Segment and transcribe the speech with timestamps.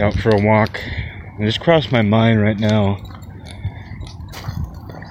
[0.00, 0.80] out for a walk.
[1.38, 2.98] It just crossed my mind right now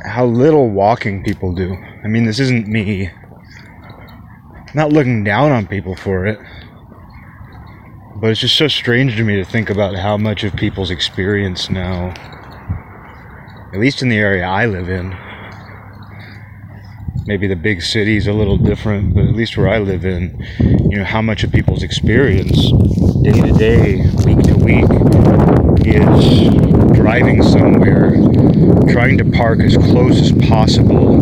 [0.06, 1.76] how little walking people do.
[2.04, 3.10] I mean, this isn't me.
[3.10, 6.40] I'm not looking down on people for it.
[8.16, 11.70] But it's just so strange to me to think about how much of people's experience
[11.70, 12.14] now,
[13.74, 15.18] at least in the area I live in,
[17.26, 20.98] maybe the big city's a little different, but at least where I live in, you
[20.98, 22.72] know, how much of people's experience
[23.24, 23.96] day to day,
[24.26, 24.86] week week,
[25.86, 26.50] is
[26.96, 28.12] driving somewhere,
[28.92, 31.20] trying to park as close as possible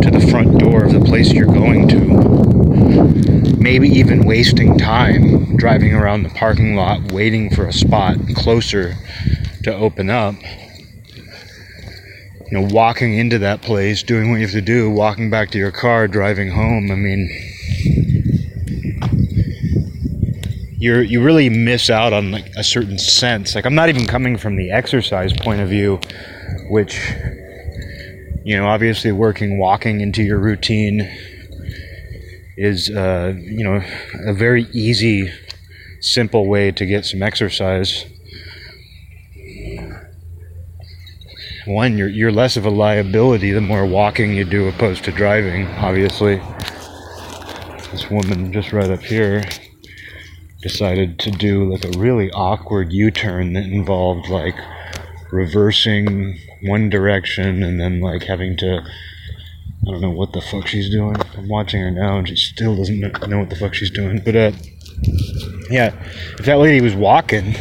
[0.00, 3.56] to the front door of the place you're going to.
[3.58, 8.94] Maybe even wasting time driving around the parking lot waiting for a spot closer
[9.62, 10.34] to open up.
[12.50, 15.58] You know, walking into that place, doing what you have to do, walking back to
[15.58, 16.90] your car, driving home.
[16.90, 17.30] I mean,
[20.84, 23.54] you you really miss out on like a certain sense.
[23.54, 25.98] Like I'm not even coming from the exercise point of view,
[26.68, 27.00] which
[28.44, 31.10] you know, obviously working walking into your routine
[32.58, 33.82] is uh, you know
[34.26, 35.32] a very easy,
[36.00, 38.04] simple way to get some exercise.
[41.64, 45.66] One, you're you're less of a liability the more walking you do opposed to driving.
[45.78, 46.42] Obviously,
[47.90, 49.42] this woman just right up here
[50.64, 54.56] decided to do like a really awkward U-turn that involved like
[55.30, 60.88] reversing one direction and then like having to I don't know what the fuck she's
[60.88, 61.16] doing.
[61.36, 64.22] I'm watching her now and she still doesn't know what the fuck she's doing.
[64.24, 64.52] But uh
[65.68, 65.92] yeah,
[66.38, 67.54] if that lady was walking,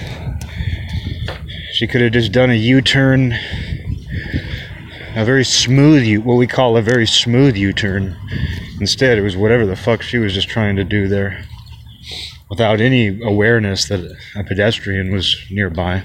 [1.73, 3.33] she could have just done a U-turn
[5.15, 8.15] a very smooth U what we call a very smooth U-turn.
[8.79, 11.45] Instead, it was whatever the fuck she was just trying to do there
[12.49, 16.03] without any awareness that a pedestrian was nearby.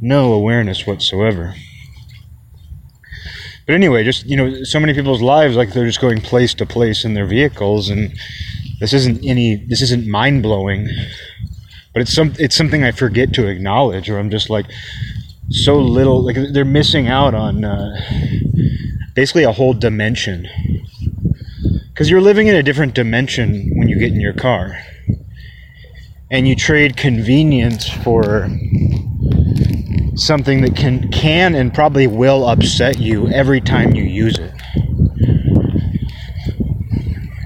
[0.00, 1.54] No awareness whatsoever.
[3.66, 6.66] But anyway, just you know, so many people's lives like they're just going place to
[6.66, 8.12] place in their vehicles, and
[8.78, 10.88] this isn't any, this isn't mind blowing,
[11.94, 14.66] but it's some, it's something I forget to acknowledge, or I'm just like
[15.48, 17.96] so little, like they're missing out on uh,
[19.14, 20.46] basically a whole dimension,
[21.88, 24.78] because you're living in a different dimension when you get in your car
[26.30, 28.48] and you trade convenience for
[30.16, 34.52] something that can can and probably will upset you every time you use it.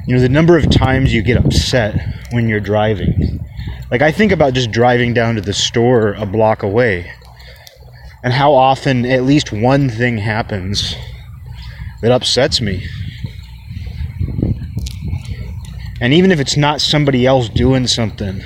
[0.07, 2.01] You know, the number of times you get upset
[2.31, 3.41] when you're driving.
[3.91, 7.11] Like I think about just driving down to the store a block away
[8.23, 10.95] and how often at least one thing happens
[12.03, 12.87] that upsets me.
[16.01, 18.43] And even if it's not somebody else doing something,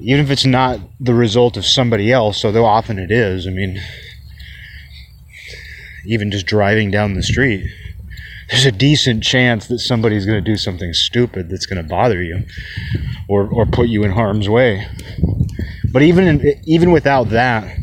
[0.00, 3.80] even if it's not the result of somebody else, although often it is, I mean,
[6.06, 7.68] even just driving down the street,
[8.48, 12.22] there's a decent chance that somebody's going to do something stupid that's going to bother
[12.22, 12.44] you
[13.28, 14.86] or, or put you in harm's way.
[15.92, 17.76] But even in, even without that,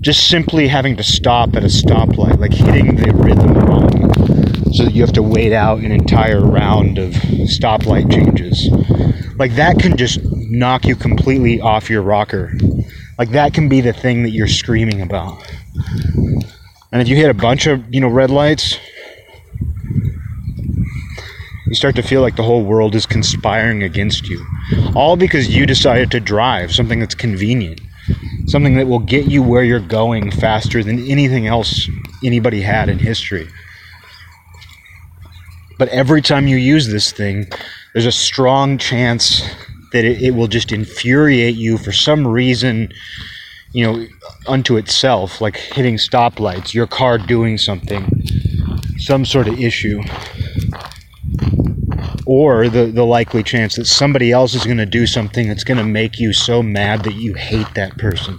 [0.00, 5.02] just simply having to stop at a stoplight, like hitting the rhythm wrong, so you
[5.02, 8.68] have to wait out an entire round of stoplight changes,
[9.36, 10.20] like that can just
[10.50, 12.52] knock you completely off your rocker.
[13.18, 15.40] Like that can be the thing that you're screaming about.
[16.92, 18.78] And if you hit a bunch of, you know, red lights,
[21.66, 24.44] you start to feel like the whole world is conspiring against you.
[24.96, 27.80] All because you decided to drive something that's convenient.
[28.46, 31.88] Something that will get you where you're going faster than anything else
[32.24, 33.48] anybody had in history.
[35.78, 37.46] But every time you use this thing,
[37.92, 39.48] there's a strong chance
[39.92, 42.92] that it, it will just infuriate you for some reason,
[43.72, 44.06] you know,
[44.46, 48.22] unto itself, like hitting stoplights, your car doing something,
[48.98, 50.02] some sort of issue.
[52.26, 55.78] Or the, the likely chance that somebody else is going to do something that's going
[55.78, 58.38] to make you so mad that you hate that person.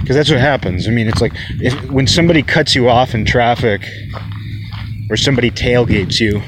[0.00, 0.88] Because that's what happens.
[0.88, 3.86] I mean, it's like if, when somebody cuts you off in traffic
[5.08, 6.42] or somebody tailgates you,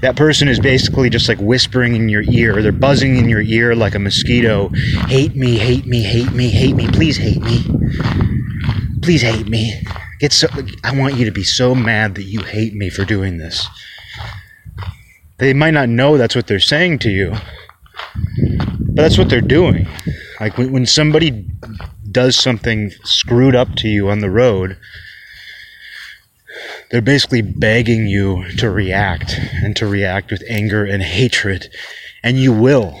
[0.00, 2.62] that person is basically just like whispering in your ear.
[2.62, 4.70] They're buzzing in your ear like a mosquito.
[5.08, 6.88] Hate me, hate me, hate me, hate me.
[6.88, 7.64] Please hate me.
[9.02, 9.82] Please hate me.
[10.18, 10.48] Get so
[10.84, 13.66] I want you to be so mad that you hate me for doing this.
[15.38, 17.34] They might not know that's what they're saying to you.
[18.92, 19.88] But that's what they're doing.
[20.38, 21.46] Like when, when somebody
[22.10, 24.78] does something screwed up to you on the road,
[26.90, 31.72] they're basically begging you to react and to react with anger and hatred.
[32.22, 33.00] And you will.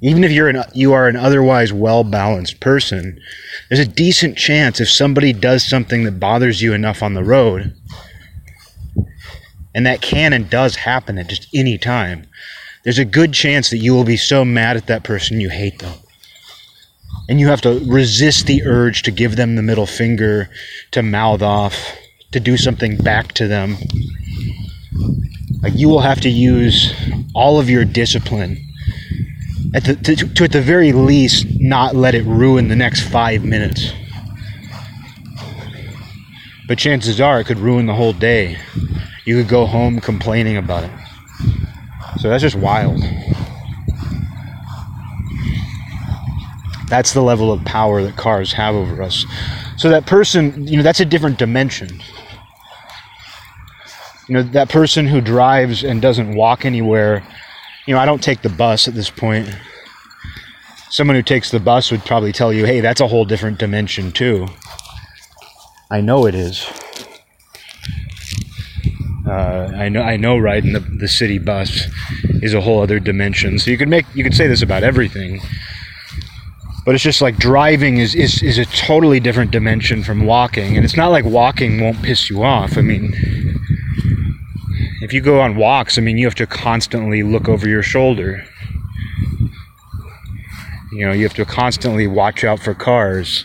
[0.00, 3.20] Even if you're an, you are an otherwise well balanced person,
[3.68, 7.74] there's a decent chance if somebody does something that bothers you enough on the road,
[9.74, 12.26] and that can and does happen at just any time,
[12.84, 15.80] there's a good chance that you will be so mad at that person you hate
[15.80, 15.98] them.
[17.28, 20.48] And you have to resist the urge to give them the middle finger,
[20.92, 21.76] to mouth off,
[22.32, 23.76] to do something back to them.
[25.62, 26.94] Like you will have to use
[27.34, 28.66] all of your discipline
[29.74, 33.44] at the, to, to at the very least not let it ruin the next five
[33.44, 33.92] minutes.
[36.66, 38.58] But chances are it could ruin the whole day.
[39.24, 40.90] You could go home complaining about it.
[42.20, 43.02] So that's just wild.
[46.90, 49.24] That's the level of power that cars have over us.
[49.76, 52.02] So that person, you know, that's a different dimension.
[54.28, 57.26] You know, that person who drives and doesn't walk anywhere,
[57.86, 59.48] you know, I don't take the bus at this point.
[60.90, 64.12] Someone who takes the bus would probably tell you, hey, that's a whole different dimension,
[64.12, 64.48] too.
[65.90, 66.68] I know it is.
[69.26, 71.86] Uh, I know I know riding the, the city bus
[72.42, 73.60] is a whole other dimension.
[73.60, 75.40] So you could make you could say this about everything.
[76.90, 80.74] But it's just like driving is, is, is a totally different dimension from walking.
[80.76, 82.76] And it's not like walking won't piss you off.
[82.76, 83.12] I mean,
[85.00, 88.44] if you go on walks, I mean, you have to constantly look over your shoulder.
[90.90, 93.44] You know, you have to constantly watch out for cars.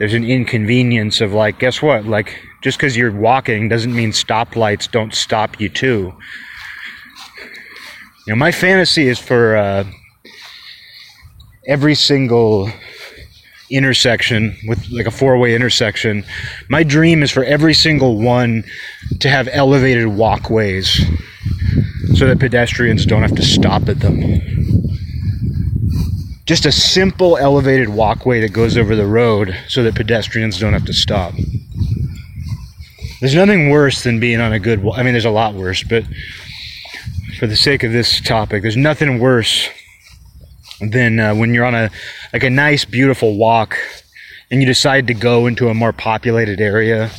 [0.00, 2.06] There's an inconvenience of like, guess what?
[2.06, 6.12] Like, just because you're walking doesn't mean stoplights don't stop you too.
[8.26, 9.84] You know, my fantasy is for uh,
[11.68, 12.70] every single
[13.70, 16.24] intersection with like a four-way intersection
[16.70, 18.64] my dream is for every single one
[19.20, 21.04] to have elevated walkways
[22.18, 24.40] so that pedestrians don't have to stop at them.
[26.46, 30.86] Just a simple elevated walkway that goes over the road so that pedestrians don't have
[30.86, 31.34] to stop.
[33.20, 36.04] There's nothing worse than being on a good i mean there's a lot worse but
[37.38, 39.68] for the sake of this topic there's nothing worse
[40.80, 41.90] than uh, when you're on a
[42.32, 43.76] like a nice beautiful walk
[44.50, 47.10] and you decide to go into a more populated area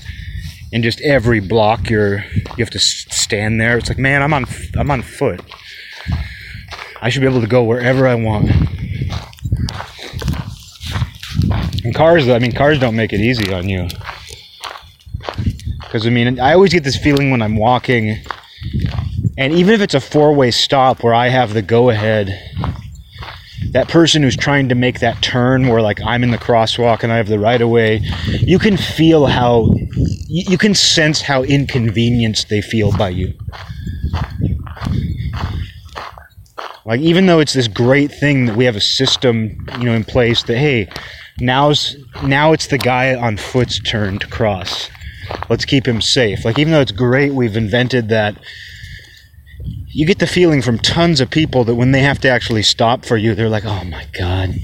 [0.72, 3.78] and just every block you're you have to stand there.
[3.78, 4.46] It's like man i'm on
[4.78, 5.42] i'm on foot.
[7.02, 8.50] I should be able to go wherever i want.
[11.84, 13.88] And cars i mean cars don't make it easy on you.
[15.82, 18.18] Because i mean i always get this feeling when i'm walking
[19.38, 22.38] and even if it's a four-way stop where i have the go ahead
[23.71, 27.12] that person who's trying to make that turn where like I'm in the crosswalk and
[27.12, 29.71] I have the right of way, you can feel how
[30.27, 33.33] you can sense how inconvenienced they feel by you.
[36.86, 40.04] Like even though it's this great thing that we have a system, you know, in
[40.04, 40.89] place that hey,
[41.39, 44.89] now's now it's the guy on foot's turn to cross.
[45.50, 46.44] Let's keep him safe.
[46.44, 48.36] Like even though it's great we've invented that
[49.92, 53.06] you get the feeling from tons of people that when they have to actually stop
[53.06, 54.56] for you, they're like, oh my God,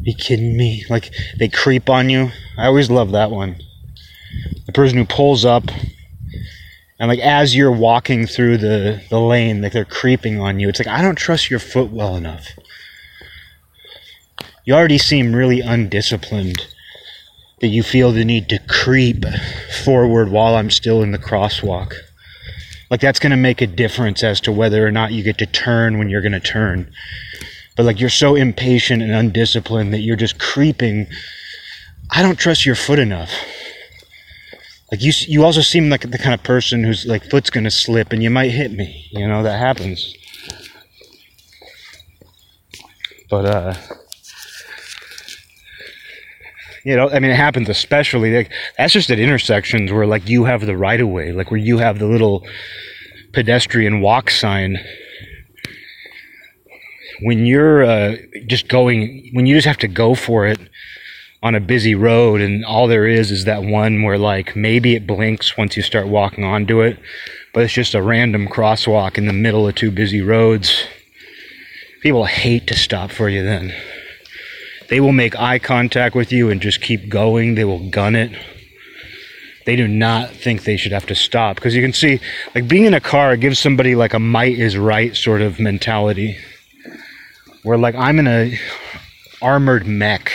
[0.00, 0.84] you kidding me?
[0.90, 2.30] Like they creep on you.
[2.58, 3.56] I always love that one.
[4.66, 5.64] The person who pulls up
[7.00, 10.68] and like as you're walking through the, the lane, like they're creeping on you.
[10.68, 12.48] It's like, I don't trust your foot well enough.
[14.64, 16.66] You already seem really undisciplined
[17.60, 19.24] that you feel the need to creep
[19.84, 21.94] forward while I'm still in the crosswalk.
[22.90, 25.46] Like that's going to make a difference as to whether or not you get to
[25.46, 26.90] turn when you're going to turn.
[27.76, 31.06] But like you're so impatient and undisciplined that you're just creeping.
[32.10, 33.30] I don't trust your foot enough.
[34.90, 38.12] Like you, you also seem like the kind of person who's like foot's gonna slip
[38.12, 39.06] and you might hit me.
[39.10, 40.14] You know that happens.
[43.28, 43.74] But uh,
[46.88, 50.44] you know, I mean, it happens especially like that's just at intersections where like you
[50.44, 52.46] have the right of way, like where you have the little
[53.34, 54.78] pedestrian walk sign.
[57.20, 58.16] When you're uh,
[58.46, 60.60] just going, when you just have to go for it
[61.42, 65.06] on a busy road, and all there is is that one where like maybe it
[65.06, 66.98] blinks once you start walking onto it,
[67.52, 70.86] but it's just a random crosswalk in the middle of two busy roads.
[72.00, 73.74] People hate to stop for you then.
[74.88, 77.54] They will make eye contact with you and just keep going.
[77.54, 78.32] They will gun it.
[79.66, 82.20] They do not think they should have to stop because you can see,
[82.54, 86.38] like being in a car gives somebody like a might is right sort of mentality,
[87.64, 88.58] where like I'm in a
[89.42, 90.32] armored mech.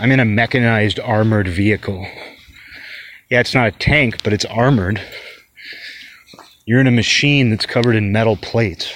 [0.00, 2.06] I'm in a mechanized armored vehicle.
[3.28, 5.02] Yeah, it's not a tank, but it's armored.
[6.64, 8.90] You're in a machine that's covered in metal plates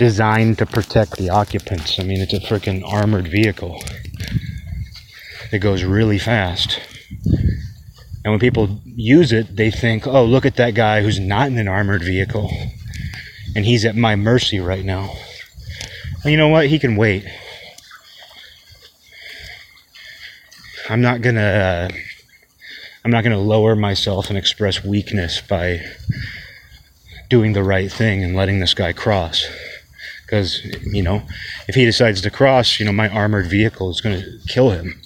[0.00, 2.00] designed to protect the occupants.
[2.00, 3.84] I mean, it's a freaking armored vehicle.
[5.52, 6.80] It goes really fast.
[8.24, 11.58] And when people use it, they think, oh, look at that guy who's not in
[11.58, 12.50] an armored vehicle.
[13.54, 15.12] And he's at my mercy right now.
[16.24, 16.68] You know what?
[16.68, 17.26] He can wait.
[20.88, 21.40] I'm not gonna.
[21.40, 21.88] Uh,
[23.04, 25.82] I'm not gonna lower myself and express weakness by
[27.28, 29.46] doing the right thing and letting this guy cross.
[30.30, 31.22] Because you know,
[31.66, 35.00] if he decides to cross, you know, my armored vehicle is gonna kill him.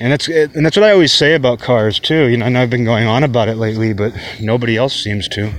[0.00, 2.26] and that's eh, and that's what I always say about cars too.
[2.26, 5.52] You know, I've been going on about it lately, but nobody else seems to.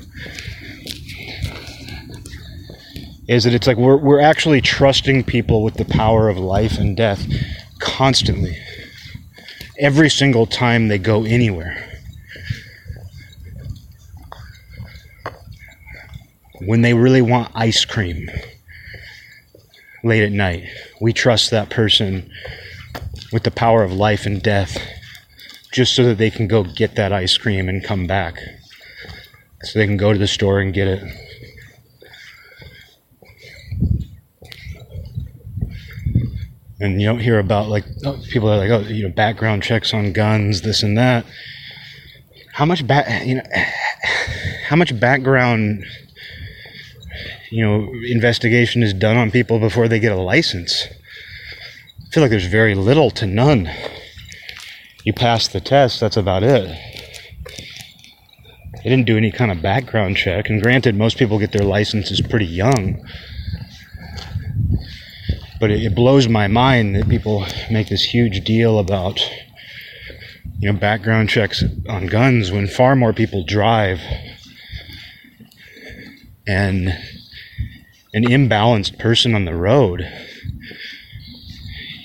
[3.27, 6.97] Is that it's like we're we're actually trusting people with the power of life and
[6.97, 7.25] death
[7.79, 8.57] constantly.
[9.79, 11.90] Every single time they go anywhere.
[16.65, 18.29] When they really want ice cream
[20.03, 20.63] late at night,
[20.99, 22.29] we trust that person
[23.31, 24.77] with the power of life and death
[25.71, 28.37] just so that they can go get that ice cream and come back.
[29.63, 31.03] So they can go to the store and get it.
[36.79, 39.93] And you don't hear about like oh, people are like, oh, you know, background checks
[39.93, 41.25] on guns, this and that.
[42.53, 43.43] How much back, you know,
[44.67, 45.85] how much background,
[47.51, 50.87] you know, investigation is done on people before they get a license?
[50.87, 53.69] I feel like there's very little to none.
[55.03, 56.67] You pass the test, that's about it.
[58.83, 62.21] They didn't do any kind of background check, and granted, most people get their licenses
[62.21, 63.05] pretty young.
[65.59, 69.19] But it, blows my mind that people make this huge deal about,
[70.57, 73.99] you know, background checks on guns when far more people drive.
[76.47, 76.97] And
[78.13, 80.07] an imbalanced person on the road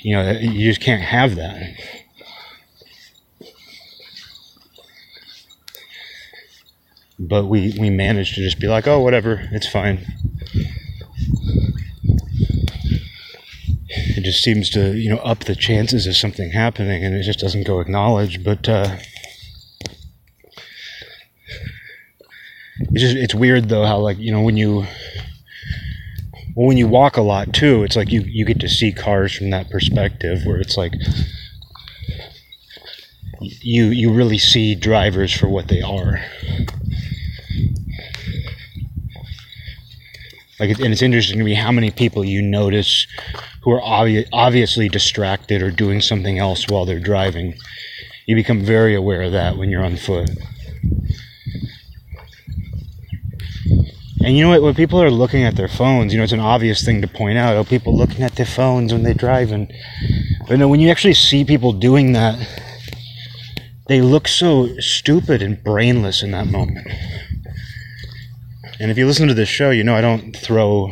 [0.07, 1.75] you know, you just can't have that.
[7.19, 10.07] But we, we managed to just be like, oh, whatever, it's fine.
[13.89, 17.41] It just seems to, you know, up the chances of something happening and it just
[17.41, 18.45] doesn't go acknowledged.
[18.45, 18.99] But, uh,
[22.79, 24.87] it's just, it's weird though how, like, you know, when you,
[26.57, 29.35] well, when you walk a lot too, it's like you, you get to see cars
[29.35, 30.95] from that perspective where it's like
[33.41, 36.19] you you really see drivers for what they are.
[40.59, 43.07] Like, and it's interesting to me how many people you notice
[43.63, 47.55] who are obvi- obviously distracted or doing something else while they're driving.
[48.25, 50.31] You become very aware of that when you're on foot.
[54.26, 54.61] And you know what?
[54.61, 57.38] When people are looking at their phones, you know, it's an obvious thing to point
[57.38, 57.54] out.
[57.54, 59.52] Oh, people looking at their phones when they drive.
[59.52, 59.73] And,
[60.49, 62.37] but no, when you actually see people doing that,
[63.87, 66.88] they look so stupid and brainless in that moment.
[68.80, 70.90] And if you listen to this show, you know I don't throw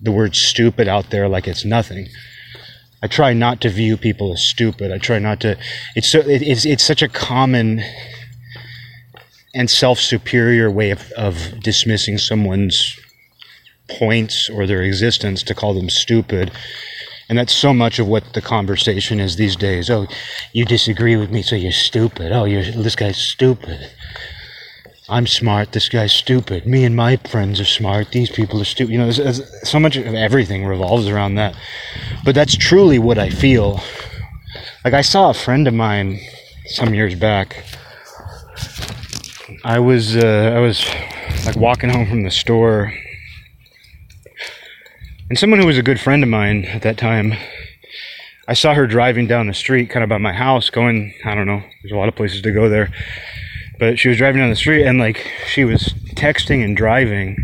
[0.00, 2.08] the word stupid out there like it's nothing.
[3.02, 4.90] I try not to view people as stupid.
[4.90, 5.58] I try not to.
[5.94, 6.20] It's so.
[6.20, 7.82] It's it's such a common
[9.54, 12.98] and self superior way of, of dismissing someone's
[13.88, 16.52] points or their existence to call them stupid.
[17.28, 19.88] And that's so much of what the conversation is these days.
[19.88, 20.06] Oh,
[20.52, 22.32] you disagree with me, so you're stupid.
[22.32, 23.88] Oh, you're, this guy's stupid.
[25.08, 25.72] I'm smart.
[25.72, 26.66] This guy's stupid.
[26.66, 28.10] Me and my friends are smart.
[28.10, 28.92] These people are stupid.
[28.92, 31.56] You know, there's, there's so much of everything revolves around that.
[32.24, 33.80] But that's truly what I feel.
[34.84, 36.20] Like I saw a friend of mine
[36.66, 37.64] some years back
[39.64, 40.86] I was uh, I was
[41.44, 42.92] like walking home from the store,
[45.28, 47.34] and someone who was a good friend of mine at that time,
[48.48, 51.12] I saw her driving down the street, kind of by my house, going.
[51.26, 51.62] I don't know.
[51.82, 52.90] There's a lot of places to go there,
[53.78, 57.36] but she was driving down the street, and like she was texting and driving.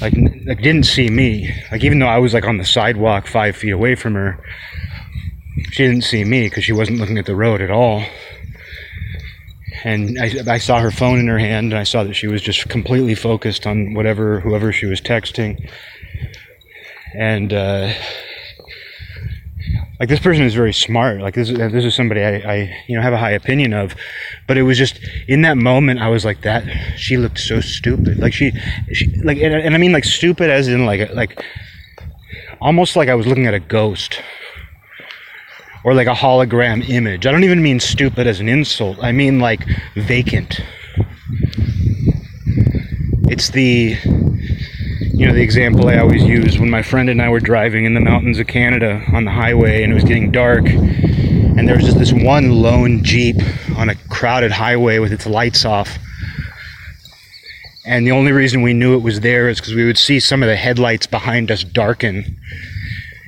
[0.00, 0.14] Like,
[0.46, 1.54] like didn't see me.
[1.70, 4.42] Like even though I was like on the sidewalk five feet away from her,
[5.70, 8.02] she didn't see me because she wasn't looking at the road at all
[9.84, 12.42] and I, I, saw her phone in her hand and I saw that she was
[12.42, 15.68] just completely focused on whatever whoever she was texting.
[17.14, 17.92] And uh,
[20.00, 21.20] like this person is very smart.
[21.20, 23.94] Like this this is somebody I, I you know have a high opinion of.
[24.46, 26.64] But it was just in that moment I was like that
[26.96, 28.18] she looked so stupid.
[28.18, 28.52] Like she,
[28.92, 31.44] she like and, and I mean like stupid as in like like
[32.60, 34.20] almost like I was looking at a ghost
[35.84, 37.26] or like a hologram image.
[37.26, 39.02] I don't even mean stupid as an insult.
[39.02, 40.60] I mean like vacant.
[43.28, 43.96] It's the
[45.14, 47.94] you know the example I always use when my friend and I were driving in
[47.94, 51.84] the mountains of Canada on the highway and it was getting dark and there was
[51.84, 53.36] just this one lone jeep
[53.76, 55.98] on a crowded highway with its lights off
[57.84, 60.42] and the only reason we knew it was there is because we would see some
[60.42, 62.38] of the headlights behind us darken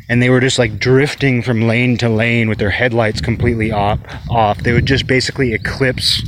[0.08, 3.98] and they were just like drifting from lane to lane with their headlights completely off
[4.30, 4.58] off.
[4.62, 6.22] They would just basically eclipse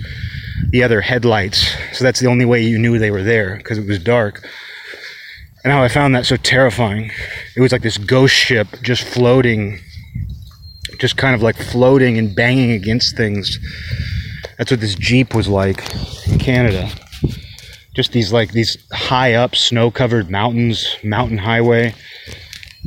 [0.70, 1.74] the other headlights.
[1.92, 4.46] So that's the only way you knew they were there because it was dark.
[5.64, 7.10] And how i found that so terrifying
[7.56, 9.80] it was like this ghost ship just floating
[11.00, 13.58] just kind of like floating and banging against things.
[14.56, 15.84] That's what this jeep was like
[16.26, 16.88] in canada.
[17.94, 21.94] Just these like these high up snow covered mountains mountain highway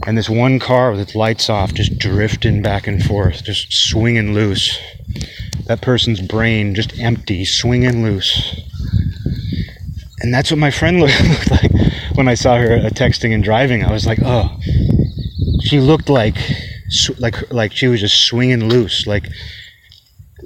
[0.05, 4.33] and this one car with its lights off just drifting back and forth just swinging
[4.33, 4.77] loose.
[5.65, 8.59] That person's brain just empty swinging loose.
[10.21, 11.71] And that's what my friend looked like
[12.15, 13.83] when i saw her uh, texting and driving.
[13.83, 14.57] I was like oh.
[15.61, 16.37] She looked like
[17.19, 19.25] like like she was just swinging loose like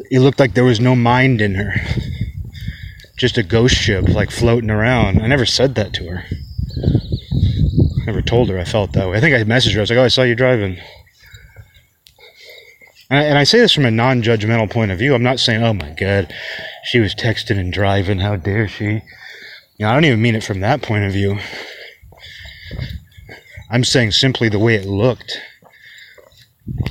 [0.10, 1.74] it looked like there was no mind in her.
[3.16, 5.22] Just a ghost ship like floating around.
[5.22, 6.26] I never said that to her
[8.05, 9.17] never told her I felt that way.
[9.17, 9.79] I think I messaged her.
[9.79, 10.77] I was like, "Oh, I saw you driving."
[13.10, 15.13] And I, and I say this from a non-judgmental point of view.
[15.13, 16.33] I'm not saying, "Oh my God,
[16.83, 18.19] she was texting and driving.
[18.19, 19.01] How dare she?" You
[19.79, 21.39] know, I don't even mean it from that point of view.
[23.69, 25.39] I'm saying simply the way it looked.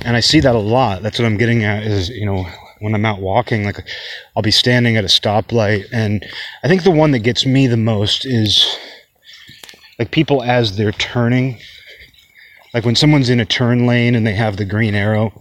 [0.03, 1.01] And I see that a lot.
[1.01, 2.45] That's what I'm getting at is, you know,
[2.79, 3.79] when I'm out walking, like
[4.35, 5.85] I'll be standing at a stoplight.
[5.93, 6.25] And
[6.63, 8.77] I think the one that gets me the most is
[10.03, 11.57] like people as they're turning.
[12.73, 15.31] Like when someone's in a turn lane and they have the green arrow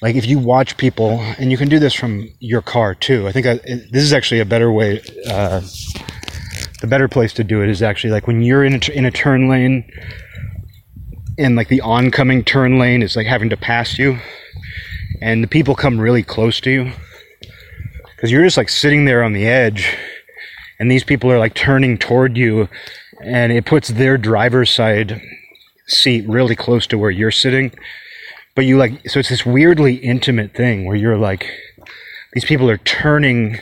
[0.00, 3.26] like if you watch people and you can do this from your car too.
[3.26, 5.60] I think I, this is actually a better way uh,
[6.80, 9.10] the better place to do it is actually like when you're in a, in a
[9.10, 9.90] turn lane
[11.38, 14.18] and like the oncoming turn lane is like having to pass you
[15.20, 16.92] and the people come really close to you
[18.14, 19.96] because you're just like sitting there on the edge
[20.78, 22.68] and these people are like turning toward you
[23.22, 25.20] and it puts their driver's side
[25.86, 27.72] seat really close to where you're sitting.
[28.54, 31.50] But you like, so it's this weirdly intimate thing where you're like,
[32.32, 33.58] these people are turning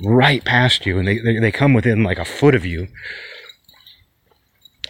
[0.00, 2.88] right past you and they, they, they come within like a foot of you.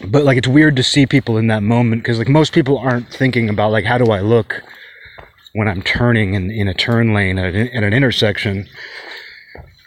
[0.05, 3.09] But like, it's weird to see people in that moment because like most people aren't
[3.09, 4.61] thinking about like, how do I look
[5.53, 8.67] when I'm turning in, in a turn lane at, at an intersection?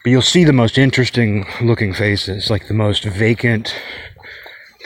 [0.02, 3.74] But you'll see the most interesting looking faces, like the most vacant,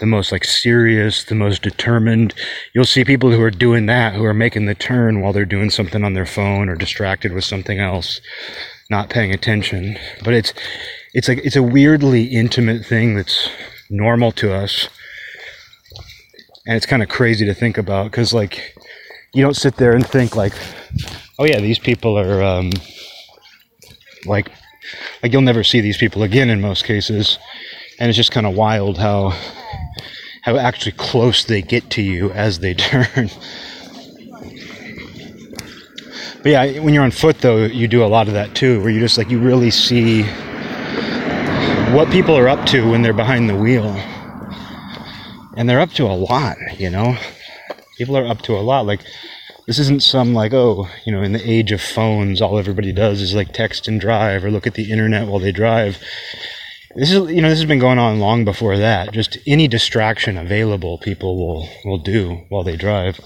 [0.01, 2.35] the most like serious, the most determined.
[2.75, 5.71] You'll see people who are doing that, who are making the turn while they're doing
[5.71, 8.21] something on their phone or distracted with something else,
[8.91, 9.97] not paying attention.
[10.25, 10.55] But it's
[11.15, 13.49] it's like it's a weirdly intimate thing that's
[13.91, 14.89] normal to us.
[16.67, 18.75] And it's kind of crazy to think about because like
[19.35, 20.55] you don't sit there and think like,
[21.39, 22.71] oh yeah, these people are um,
[24.27, 24.51] like
[25.23, 27.39] like you'll never see these people again in most cases.
[27.99, 29.31] And it's just kind of wild how
[30.43, 33.31] how actually close they get to you as they turn.
[36.43, 38.91] But yeah when you're on foot though you do a lot of that too where
[38.91, 40.25] you just like you really see
[41.93, 43.95] what people are up to when they're behind the wheel.
[45.55, 47.17] And they're up to a lot you know?
[47.99, 48.87] People are up to a lot.
[48.87, 49.01] Like
[49.67, 53.21] this isn't some like oh you know in the age of phones all everybody does
[53.21, 55.99] is like text and drive or look at the internet while they drive.
[56.95, 59.13] This is you know this has been going on long before that.
[59.13, 63.21] Just any distraction available people will will do while they drive.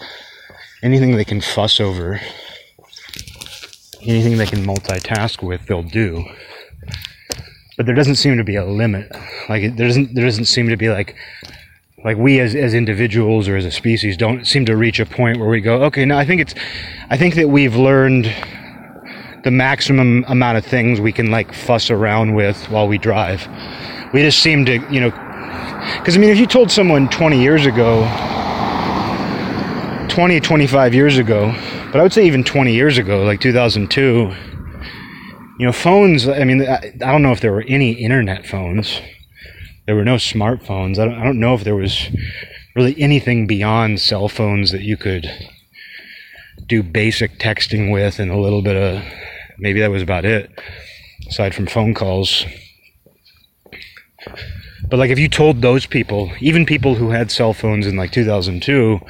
[0.83, 2.21] Anything they can fuss over
[4.07, 6.25] anything they can multitask with they'll do.
[7.77, 9.11] But there doesn't seem to be a limit.
[9.49, 11.15] Like there doesn't there doesn't seem to be like
[12.05, 15.39] like we as, as individuals or as a species don't seem to reach a point
[15.39, 16.55] where we go okay now i think it's
[17.11, 18.33] i think that we've learned
[19.47, 23.47] the maximum amount of things we can like fuss around with while we drive.
[24.13, 25.11] We just seem to you know
[25.99, 28.01] because i mean if you told someone 20 years ago
[30.09, 31.53] 20 25 years ago
[31.93, 34.03] but i would say even 20 years ago like 2002
[35.59, 39.01] you know phones i mean i don't know if there were any internet phones
[39.87, 40.99] there were no smartphones.
[40.99, 42.09] I don't, I don't know if there was
[42.75, 45.31] really anything beyond cell phones that you could
[46.67, 49.03] do basic texting with and a little bit of
[49.59, 50.51] maybe that was about it
[51.29, 52.45] aside from phone calls
[54.89, 58.11] but like if you told those people even people who had cell phones in like
[58.11, 59.01] 2002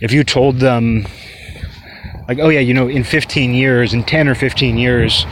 [0.00, 1.06] if you told them
[2.28, 5.24] like oh yeah you know in 15 years in 10 or 15 years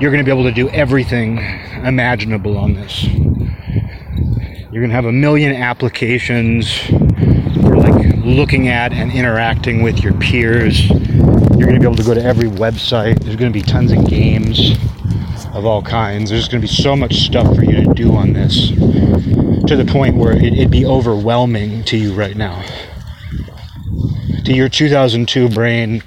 [0.00, 1.38] you're going to be able to do everything
[1.84, 3.06] imaginable on this
[4.76, 6.70] you're going to have a million applications.
[7.62, 10.90] For like looking at and interacting with your peers.
[10.90, 13.18] You're going to be able to go to every website.
[13.20, 14.72] There's going to be tons of games
[15.54, 16.28] of all kinds.
[16.28, 19.88] There's going to be so much stuff for you to do on this to the
[19.90, 22.62] point where it, it'd be overwhelming to you right now.
[24.44, 26.02] To your 2002 brain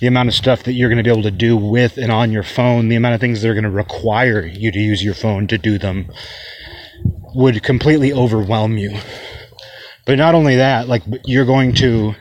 [0.00, 2.30] the amount of stuff that you're going to be able to do with and on
[2.30, 5.14] your phone, the amount of things that are going to require you to use your
[5.14, 6.08] phone to do them
[7.38, 8.98] would completely overwhelm you.
[10.04, 12.14] But not only that, like you're going to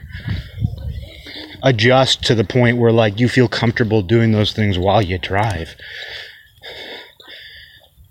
[1.64, 5.76] adjust to the point where like you feel comfortable doing those things while you drive.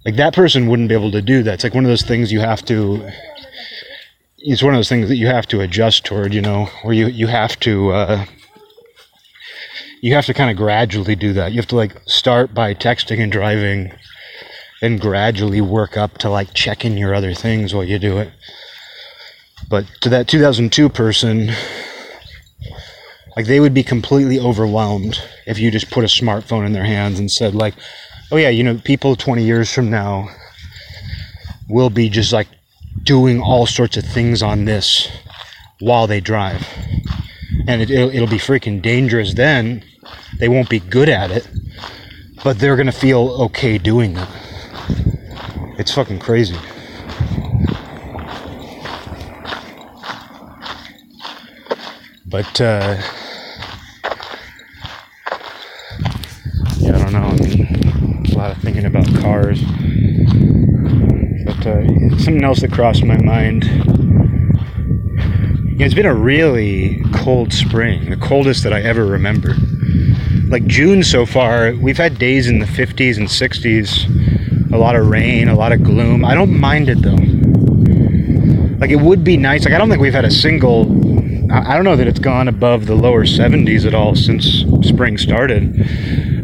[0.05, 1.55] Like that person wouldn't be able to do that.
[1.55, 3.09] It's like one of those things you have to
[4.39, 7.07] it's one of those things that you have to adjust toward, you know, where you
[7.07, 8.25] you have to uh,
[10.01, 11.53] you have to kind of gradually do that.
[11.53, 13.93] You have to like start by texting and driving,
[14.83, 18.31] and gradually work up to like checking your other things while you do it.
[19.69, 21.51] But to that 2002 person,
[23.37, 27.19] like they would be completely overwhelmed if you just put a smartphone in their hands
[27.19, 27.75] and said like,
[28.31, 30.29] "Oh yeah, you know, people 20 years from now
[31.69, 32.49] will be just like
[33.03, 35.09] doing all sorts of things on this
[35.81, 36.67] while they drive.
[37.67, 39.85] And it, will it'll be freaking dangerous then.
[40.39, 41.49] They won't be good at it,
[42.45, 44.29] but they're going to feel okay doing it.
[45.79, 46.57] It's fucking crazy.
[52.27, 53.01] But, uh,
[56.79, 57.19] yeah, I don't know.
[57.19, 59.61] I mean, a lot of thinking about cars
[61.45, 61.87] But uh,
[62.19, 63.65] something else that crossed my mind.
[65.79, 69.55] Know, it's been a really cold spring, the coldest that I ever remember.
[70.49, 74.07] Like June so far, we've had days in the 50s and 60s,
[74.77, 76.25] a lot of rain, a lot of gloom.
[76.25, 78.77] I don't mind it though.
[78.79, 79.65] Like it would be nice.
[79.65, 80.83] Like I don't think we've had a single.
[81.51, 85.75] I don't know that it's gone above the lower 70s at all since spring started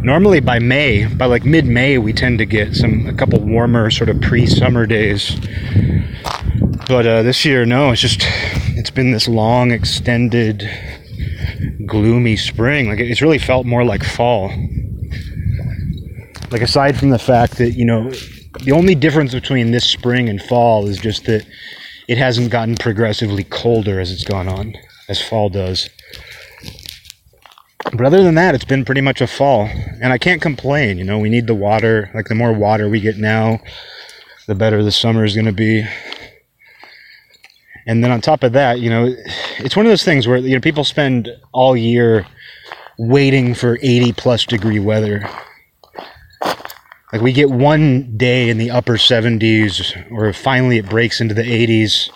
[0.02, 4.10] normally by May, by like mid-May, we tend to get some a couple warmer sort
[4.10, 5.36] of pre-summer days.
[6.88, 8.22] But uh, this year, no, it's just
[8.76, 10.68] it's been this long, extended,
[11.86, 12.88] gloomy spring.
[12.88, 14.52] Like it's really felt more like fall.
[16.52, 18.10] Like aside from the fact that you know,
[18.62, 21.46] the only difference between this spring and fall is just that
[22.08, 24.74] it hasn't gotten progressively colder as it's gone on,
[25.08, 25.88] as fall does
[27.92, 29.68] but other than that, it's been pretty much a fall,
[30.00, 30.98] and I can't complain.
[30.98, 32.10] You know, we need the water.
[32.14, 33.60] Like the more water we get now,
[34.46, 35.86] the better the summer is going to be.
[37.86, 39.14] And then on top of that, you know,
[39.58, 42.24] it's one of those things where you know people spend all year
[42.98, 45.28] waiting for 80 plus degree weather.
[47.12, 51.42] Like we get one day in the upper 70s, or finally it breaks into the
[51.42, 52.10] 80s,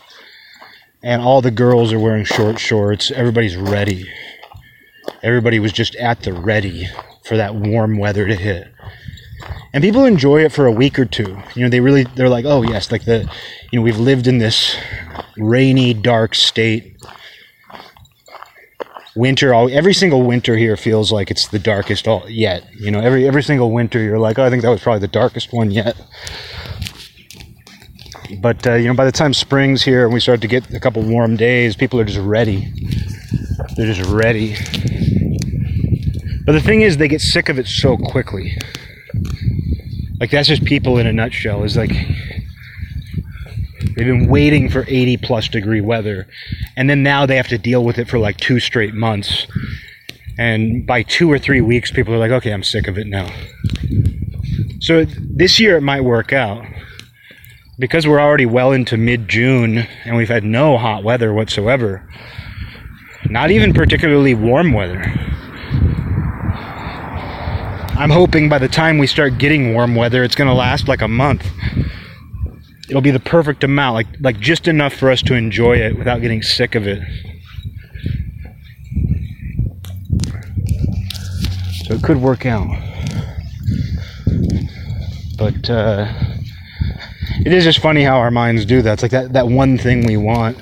[1.03, 3.11] and all the girls are wearing short shorts.
[3.11, 4.07] Everybody's ready
[5.23, 6.89] everybody was just at the ready
[7.25, 8.73] for that warm weather to hit.
[9.73, 11.37] And people enjoy it for a week or two.
[11.55, 13.31] You know, they really they're like, "Oh, yes, like the
[13.71, 14.77] you know, we've lived in this
[15.37, 16.96] rainy, dark state.
[19.16, 22.68] Winter every single winter here feels like it's the darkest all yet.
[22.79, 25.09] You know, every every single winter you're like, "Oh, I think that was probably the
[25.09, 25.96] darkest one yet."
[28.40, 30.81] But uh, you know, by the time spring's here and we start to get a
[30.81, 32.72] couple warm days, people are just ready.
[33.76, 34.55] They're just ready.
[36.44, 38.57] But the thing is, they get sick of it so quickly.
[40.20, 41.64] Like that's just people in a nutshell.
[41.64, 41.92] Is like
[43.97, 46.27] they've been waiting for 80 plus degree weather,
[46.77, 49.47] and then now they have to deal with it for like two straight months.
[50.39, 53.29] And by two or three weeks, people are like, "Okay, I'm sick of it now."
[54.81, 56.65] So this year it might work out
[57.79, 62.09] because we're already well into mid June and we've had no hot weather whatsoever.
[63.29, 65.03] Not even particularly warm weather.
[67.99, 71.01] I'm hoping by the time we start getting warm weather, it's going to last like
[71.01, 71.51] a month.
[72.88, 76.20] It'll be the perfect amount, like like just enough for us to enjoy it without
[76.20, 77.03] getting sick of it.
[81.85, 82.68] So it could work out.
[85.38, 86.12] But uh,
[87.44, 88.94] it is just funny how our minds do that.
[88.94, 90.59] It's like that, that one thing we want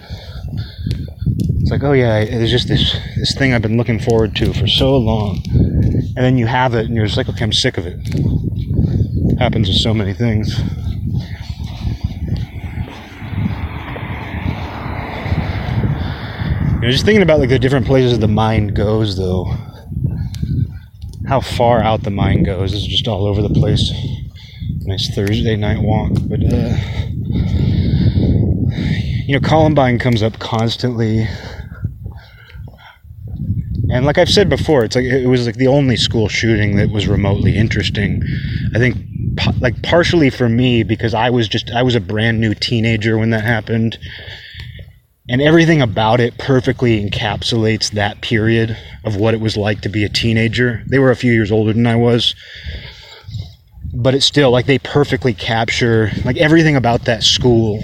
[1.65, 4.67] it's like, oh yeah, it's just this this thing I've been looking forward to for
[4.67, 7.87] so long, and then you have it, and you're just like, okay, I'm sick of
[7.87, 7.97] it.
[8.05, 10.61] it happens with so many things.
[16.85, 19.47] Know, just thinking about like the different places the mind goes, though.
[21.27, 22.73] how far out the mind goes.
[22.73, 23.93] Is just all over the place.
[24.81, 26.77] Nice Thursday night walk, but uh,
[29.27, 31.27] you know, Columbine comes up constantly.
[33.91, 36.91] And like I've said before, it's like it was like the only school shooting that
[36.91, 38.23] was remotely interesting.
[38.75, 38.97] I think
[39.61, 43.31] like partially for me because I was just I was a brand new teenager when
[43.31, 43.99] that happened.
[45.29, 50.05] And everything about it perfectly encapsulates that period of what it was like to be
[50.05, 50.83] a teenager.
[50.87, 52.35] They were a few years older than I was.
[53.95, 57.81] But it's still like they perfectly capture like everything about that school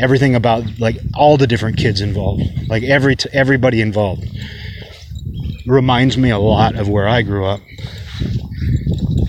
[0.00, 4.24] everything about like all the different kids involved, like every t- everybody involved,
[5.66, 7.60] reminds me a lot of where I grew up.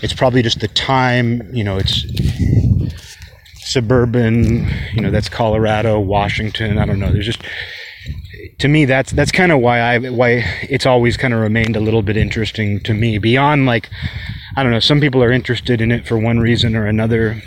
[0.01, 2.03] It's probably just the time, you know, it's
[3.73, 6.77] suburban, you know, that's Colorado, Washington.
[6.77, 7.11] I don't know.
[7.11, 7.41] There's just
[8.59, 11.79] to me that's that's kind of why I why it's always kind of remained a
[11.79, 13.17] little bit interesting to me.
[13.17, 13.89] Beyond like
[14.55, 17.41] I don't know, some people are interested in it for one reason or another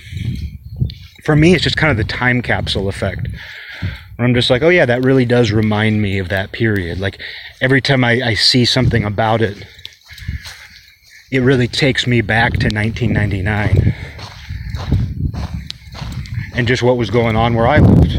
[1.27, 3.27] for me, it's just kind of the time capsule effect.
[4.15, 7.01] where I'm just like, oh yeah, that really does remind me of that period.
[7.01, 7.21] Like
[7.61, 9.67] every time I, I see something about it,
[11.33, 13.93] it really takes me back to 1999
[16.57, 18.17] and just what was going on where I lived.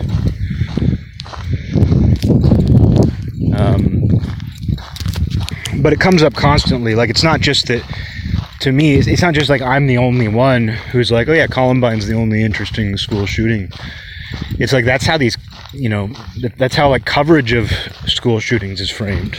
[3.55, 4.07] Um,
[5.81, 6.95] but it comes up constantly.
[6.95, 7.83] Like it's not just that
[8.61, 12.07] to me, it's not just like I'm the only one who's like, oh yeah, Columbine's
[12.07, 13.71] the only interesting school shooting.
[14.59, 15.37] It's like that's how these,
[15.73, 16.09] you know,
[16.57, 17.71] that's how like coverage of
[18.05, 19.37] school shootings is framed.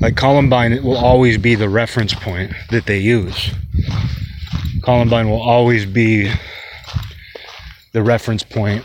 [0.00, 3.52] Like Columbine will always be the reference point that they use.
[4.82, 6.32] Columbine will always be
[7.92, 8.84] the reference point,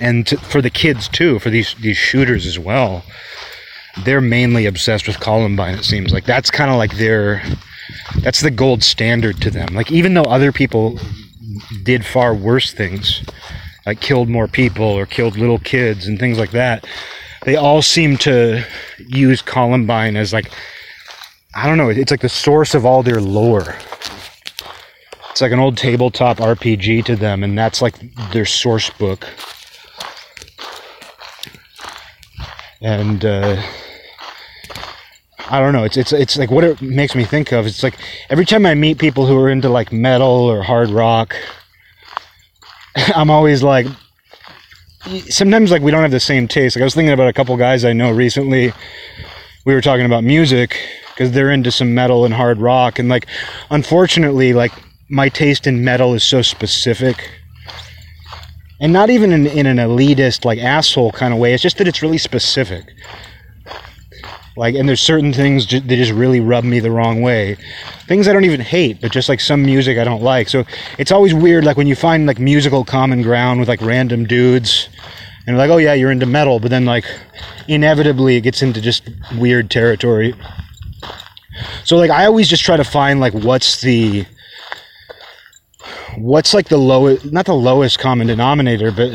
[0.00, 3.04] and to, for the kids too, for these these shooters as well
[4.02, 5.74] they're mainly obsessed with Columbine.
[5.74, 7.42] It seems like that's kind of like their
[8.20, 9.74] that's the gold standard to them.
[9.74, 10.98] Like even though other people
[11.82, 13.22] did far worse things,
[13.86, 16.86] like killed more people or killed little kids and things like that,
[17.42, 18.64] they all seem to
[18.98, 20.50] use Columbine as like
[21.54, 21.88] I don't know.
[21.88, 23.76] It's like the source of all their lore.
[25.34, 27.96] It's like an old tabletop RPG to them, and that's like
[28.30, 29.26] their source book.
[32.80, 33.60] And uh,
[35.48, 35.82] I don't know.
[35.82, 37.66] It's it's it's like what it makes me think of.
[37.66, 37.98] It's like
[38.30, 41.34] every time I meet people who are into like metal or hard rock,
[43.16, 43.88] I'm always like.
[45.30, 46.76] Sometimes like we don't have the same taste.
[46.76, 48.72] Like I was thinking about a couple guys I know recently.
[49.66, 53.26] We were talking about music because they're into some metal and hard rock, and like
[53.68, 54.70] unfortunately, like
[55.08, 57.30] my taste in metal is so specific
[58.80, 61.88] and not even in, in an elitist like asshole kind of way it's just that
[61.88, 62.92] it's really specific
[64.56, 67.56] like, and there's certain things that just really rub me the wrong way.
[68.06, 70.48] Things I don't even hate, but just like some music I don't like.
[70.48, 70.64] So
[70.96, 74.88] it's always weird, like when you find like musical common ground with like random dudes,
[75.46, 77.04] and like, oh yeah, you're into metal, but then like
[77.66, 80.34] inevitably it gets into just weird territory.
[81.84, 84.24] So like I always just try to find like what's the
[86.16, 89.12] what's like the lowest not the lowest common denominator, but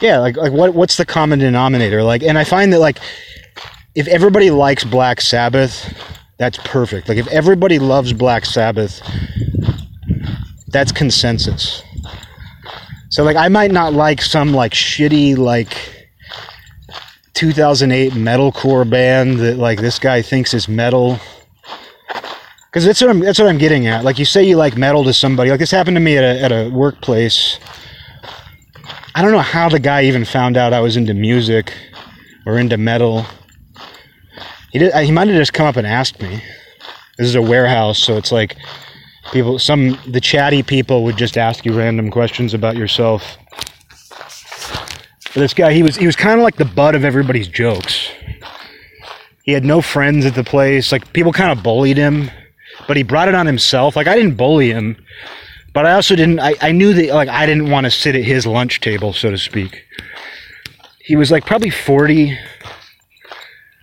[0.00, 2.02] yeah, like like what what's the common denominator?
[2.02, 2.98] Like and I find that like
[3.94, 5.94] if everybody likes Black Sabbath,
[6.38, 7.08] that's perfect.
[7.08, 9.00] Like if everybody loves Black Sabbath,
[10.68, 11.82] that's consensus.
[13.08, 15.96] So like I might not like some like shitty like
[17.32, 21.18] 2008 metalcore band that like this guy thinks is metal.
[22.76, 24.04] Cuz that's what I'm that's what I'm getting at.
[24.04, 25.48] Like you say you like metal to somebody.
[25.48, 27.58] Like this happened to me at a at a workplace.
[29.14, 31.72] I don't know how the guy even found out I was into music
[32.44, 33.24] or into metal.
[34.72, 34.92] He did.
[34.92, 36.42] He might have just come up and asked me.
[37.16, 38.58] This is a warehouse, so it's like
[39.32, 39.58] people.
[39.58, 43.38] Some the chatty people would just ask you random questions about yourself.
[45.32, 48.10] But this guy, he was he was kind of like the butt of everybody's jokes.
[49.44, 50.92] He had no friends at the place.
[50.92, 52.30] Like people kind of bullied him,
[52.86, 53.96] but he brought it on himself.
[53.96, 54.96] Like I didn't bully him,
[55.72, 56.40] but I also didn't.
[56.40, 59.30] I, I knew that like I didn't want to sit at his lunch table, so
[59.30, 59.84] to speak.
[61.00, 62.36] He was like probably forty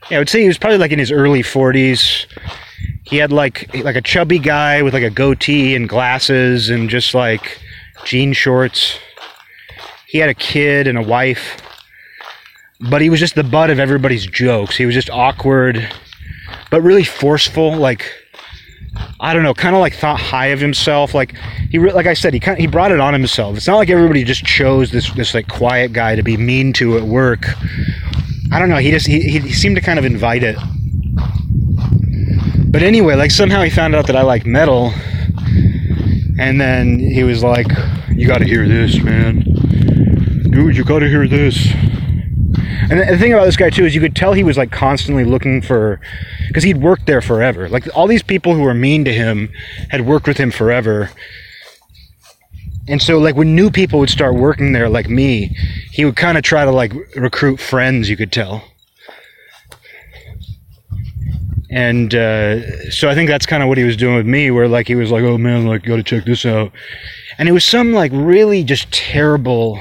[0.10, 2.26] yeah, I would say he was probably like in his early 40s.
[3.04, 7.14] He had like like a chubby guy with like a goatee and glasses and just
[7.14, 7.60] like
[8.04, 8.98] jean shorts.
[10.08, 11.62] He had a kid and a wife.
[12.90, 14.76] But he was just the butt of everybody's jokes.
[14.76, 15.90] He was just awkward,
[16.70, 17.76] but really forceful.
[17.76, 18.12] Like
[19.20, 21.14] I don't know, kind of like thought high of himself.
[21.14, 21.36] Like
[21.72, 23.58] he, like I said, he kind he brought it on himself.
[23.58, 26.98] It's not like everybody just chose this this like quiet guy to be mean to
[26.98, 27.46] at work
[28.54, 28.78] I don't know.
[28.78, 30.56] He just he, he seemed to kind of invite it.
[32.72, 34.94] But anyway, like somehow he found out that I like metal,
[36.38, 37.66] and then he was like,
[38.10, 39.42] "You got to hear this, man,
[40.52, 40.78] dude.
[40.78, 41.68] You got to hear this."
[42.92, 45.26] And the thing about this guy too is you could tell he was like constantly
[45.26, 46.00] looking for,
[46.54, 47.68] because he'd worked there forever.
[47.68, 49.50] Like all these people who were mean to him
[49.90, 51.10] had worked with him forever.
[52.88, 55.58] And so like when new people would start working there, like me,
[55.92, 58.08] he would kind of try to like recruit friends.
[58.08, 58.64] You could tell.
[61.72, 64.68] And uh, so I think that's kind of what he was doing with me, where
[64.68, 66.72] like he was like, "Oh man, like got to check this out,"
[67.40, 69.80] and it was some like really just terrible.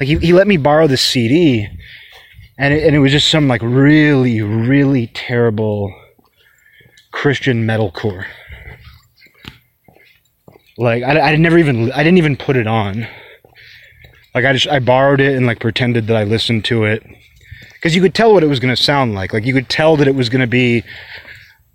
[0.00, 1.68] Like he, he let me borrow the CD,
[2.58, 5.94] and it, and it was just some like really really terrible
[7.12, 8.26] Christian metalcore.
[10.76, 13.06] Like I, I never even I didn't even put it on.
[14.34, 17.04] Like I just I borrowed it and like pretended that I listened to it
[17.74, 19.32] because you could tell what it was to sound like.
[19.32, 20.82] Like you could tell that it was to be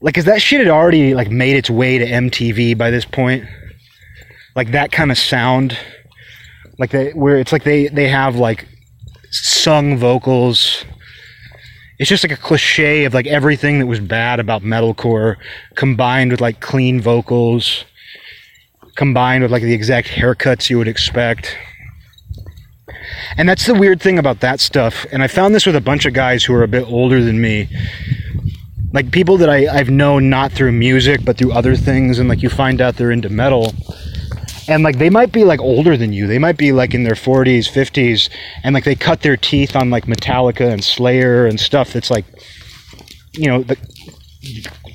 [0.01, 3.45] like cuz that shit had already like made its way to MTV by this point.
[4.55, 5.77] Like that kind of sound
[6.77, 8.67] like they where it's like they they have like
[9.31, 10.85] sung vocals.
[11.97, 15.35] It's just like a cliche of like everything that was bad about metalcore
[15.75, 17.85] combined with like clean vocals
[18.99, 21.57] combined with like the exact haircuts you would expect.
[23.37, 25.05] And that's the weird thing about that stuff.
[25.13, 27.39] And I found this with a bunch of guys who are a bit older than
[27.39, 27.69] me.
[28.91, 32.19] Like people that I, I've known not through music, but through other things.
[32.19, 33.73] And like you find out they're into metal.
[34.69, 36.27] And like they might be like older than you.
[36.27, 38.29] They might be like in their 40s, 50s.
[38.63, 42.25] And like they cut their teeth on like Metallica and Slayer and stuff that's like,
[43.33, 43.77] you know, the,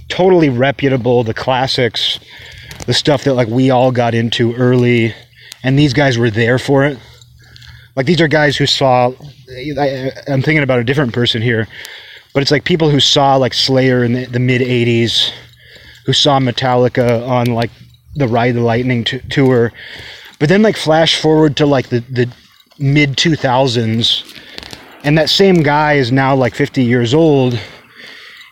[0.09, 2.21] totally reputable, the classics,
[2.87, 5.15] the stuff that like we all got into early.
[5.63, 6.99] And these guys were there for it
[7.97, 9.13] like these are guys who saw.
[9.79, 11.69] I, am thinking about a different person here,
[12.33, 15.31] but it's like people who saw like Slayer in the, the mid '80s,
[16.07, 17.71] who saw Metallica on like
[18.17, 19.73] the Ride the Lightning t- tour,
[20.39, 22.29] but then like flash forward to like the the
[22.79, 24.41] mid 2000s,
[25.05, 27.59] and that same guy is now like 50 years old.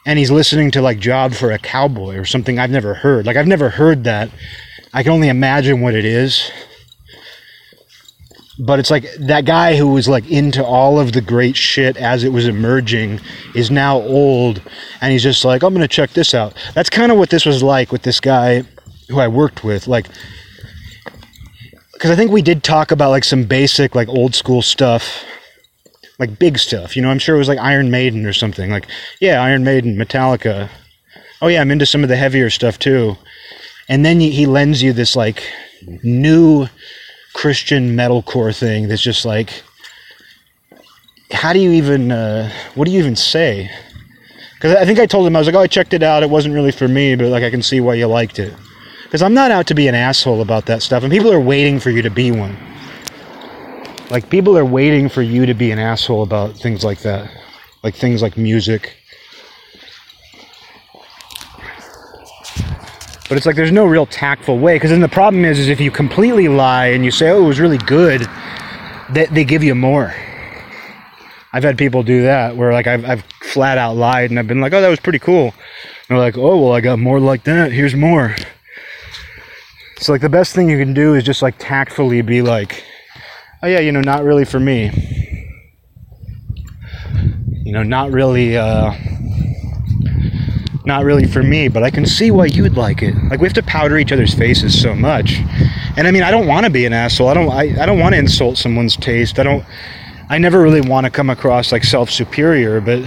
[0.04, 3.24] And he's listening to like Job for a Cowboy or something I've never heard.
[3.24, 4.30] Like I've never heard that.
[4.92, 6.50] I can only imagine what it is
[8.58, 12.22] but it's like that guy who was like into all of the great shit as
[12.22, 13.20] it was emerging
[13.54, 14.60] is now old
[15.00, 17.62] and he's just like i'm gonna check this out that's kind of what this was
[17.62, 18.62] like with this guy
[19.12, 20.06] who i worked with like
[21.92, 25.24] because i think we did talk about like some basic like old school stuff
[26.18, 28.86] like big stuff you know i'm sure it was like iron maiden or something like
[29.20, 30.68] yeah iron maiden metallica
[31.40, 33.16] oh yeah i'm into some of the heavier stuff too
[33.88, 35.42] and then he lends you this like
[36.02, 36.68] new
[37.32, 39.62] Christian metalcore thing that's just like,
[41.32, 43.70] how do you even, uh, what do you even say?
[44.54, 46.22] Because I think I told him, I was like, oh, I checked it out.
[46.22, 48.54] It wasn't really for me, but like, I can see why you liked it.
[49.12, 51.78] Because I'm not out to be an asshole about that stuff, and people are waiting
[51.78, 52.56] for you to be one.
[54.08, 57.30] Like, people are waiting for you to be an asshole about things like that.
[57.82, 58.96] Like, things like music
[63.28, 65.80] But it's like there's no real tactful way because then the problem is is if
[65.80, 68.26] you completely lie and you say oh it was really good,
[69.10, 70.14] they, they give you more.
[71.52, 74.60] I've had people do that where like I've, I've flat out lied and I've been
[74.60, 75.44] like oh that was pretty cool.
[75.44, 75.54] And
[76.08, 77.72] they're like oh well I got more like that.
[77.72, 78.36] Here's more.
[80.02, 82.82] So like the best thing you can do is just like tactfully be like
[83.62, 84.90] oh yeah you know not really for me.
[87.64, 88.56] You know not really.
[88.56, 88.92] uh
[90.84, 93.14] not really for me, but I can see why you'd like it.
[93.30, 95.38] Like we have to powder each other's faces so much.
[95.96, 97.28] And I mean, I don't want to be an asshole.
[97.28, 99.38] I don't I, I don't want to insult someone's taste.
[99.38, 99.64] I don't
[100.28, 103.04] I never really want to come across like self-superior, but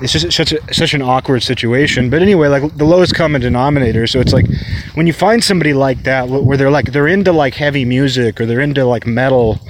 [0.00, 2.10] it's just such a, such an awkward situation.
[2.10, 4.06] But anyway, like the lowest common denominator.
[4.06, 4.46] So it's like
[4.94, 8.46] when you find somebody like that where they're like they're into like heavy music or
[8.46, 9.60] they're into like metal,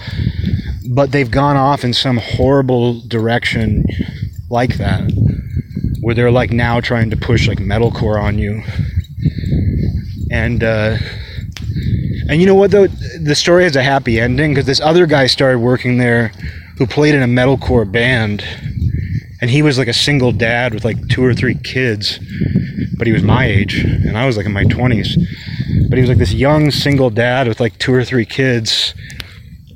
[0.90, 3.84] but they've gone off in some horrible direction
[4.50, 5.10] like that
[6.00, 8.62] where they're like now trying to push like metalcore on you.
[10.30, 10.98] And uh,
[12.28, 15.26] and you know what though, the story has a happy ending because this other guy
[15.26, 16.28] started working there,
[16.78, 18.44] who played in a metalcore band,
[19.46, 22.18] and he was like a single dad with like two or three kids,
[22.98, 25.16] but he was my age and I was like in my twenties.
[25.88, 28.92] But he was like this young single dad with like two or three kids,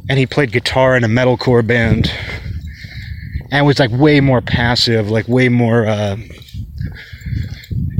[0.08, 2.12] and he played guitar in a metalcore band
[3.52, 6.16] and was like way more passive, like way more, uh,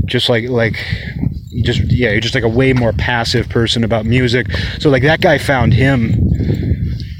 [0.03, 0.75] just like like
[1.63, 4.47] just yeah, just like a way more passive person about music.
[4.79, 6.19] So like that guy found him,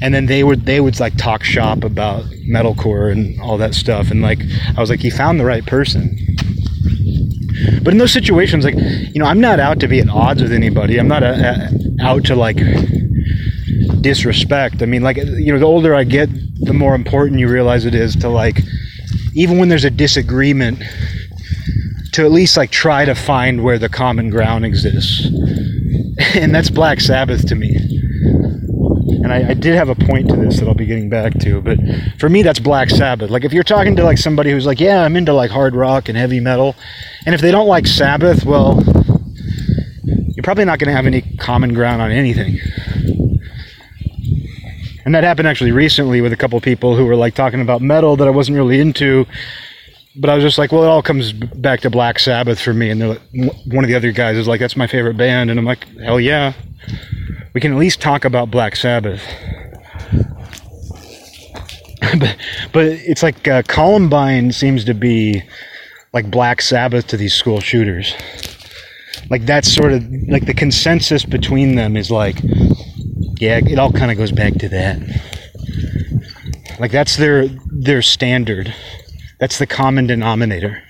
[0.02, 4.10] and then they would they would like talk shop about metalcore and all that stuff,
[4.10, 4.40] and like
[4.76, 6.18] I was like he found the right person.
[7.82, 10.52] But in those situations, like you know, I'm not out to be at odds with
[10.52, 10.98] anybody.
[10.98, 12.58] I'm not a, a, out to like
[14.00, 14.82] disrespect.
[14.82, 16.28] I mean, like you know, the older I get,
[16.66, 18.60] the more important you realize it is to like,
[19.34, 20.82] even when there's a disagreement,
[22.12, 25.28] to at least like try to find where the common ground exists.
[26.34, 27.91] And that's Black Sabbath to me
[29.22, 31.60] and I, I, did have a point to this that I'll be getting back to,
[31.60, 31.78] but
[32.18, 33.30] for me, that's Black Sabbath.
[33.30, 36.08] Like, if you're talking to like somebody who's like, "Yeah, I'm into like hard rock
[36.08, 36.74] and heavy metal,"
[37.24, 38.82] and if they don't like Sabbath, well,
[40.04, 42.58] you're probably not going to have any common ground on anything.
[45.04, 48.16] And that happened actually recently with a couple people who were like talking about metal
[48.16, 49.26] that I wasn't really into,
[50.16, 52.90] but I was just like, well, it all comes back to Black Sabbath for me.
[52.90, 53.02] And
[53.66, 56.20] one of the other guys is like, that's my favorite band, and I'm like, hell
[56.20, 56.52] yeah
[57.52, 59.22] we can at least talk about Black Sabbath.
[62.18, 62.36] but,
[62.72, 65.42] but it's like uh, Columbine seems to be
[66.12, 68.14] like Black Sabbath to these school shooters.
[69.30, 72.36] Like that's sort of like the consensus between them is like,
[73.40, 74.98] yeah, it all kind of goes back to that.
[76.78, 78.74] Like that's their their standard.
[79.38, 80.82] That's the common denominator.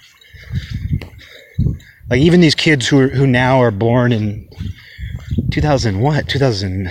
[2.10, 4.48] Like even these kids who are, who now are born in
[5.50, 6.28] 2000 what?
[6.28, 6.90] 2000.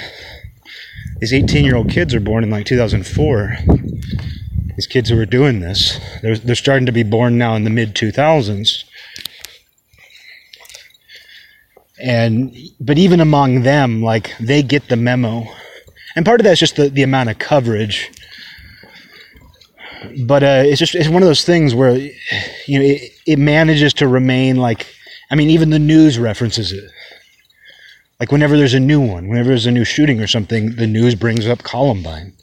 [1.19, 3.57] These 18 year old kids are born in like 2004.
[4.75, 7.69] These kids who are doing this, they're, they're starting to be born now in the
[7.69, 8.83] mid 2000s.
[12.03, 15.45] And, but even among them, like, they get the memo.
[16.15, 18.09] And part of that's just the, the amount of coverage.
[20.25, 23.93] But uh, it's just, it's one of those things where, you know, it, it manages
[23.95, 24.87] to remain like,
[25.29, 26.91] I mean, even the news references it
[28.21, 31.15] like whenever there's a new one, whenever there's a new shooting or something, the news
[31.15, 32.33] brings up Columbine.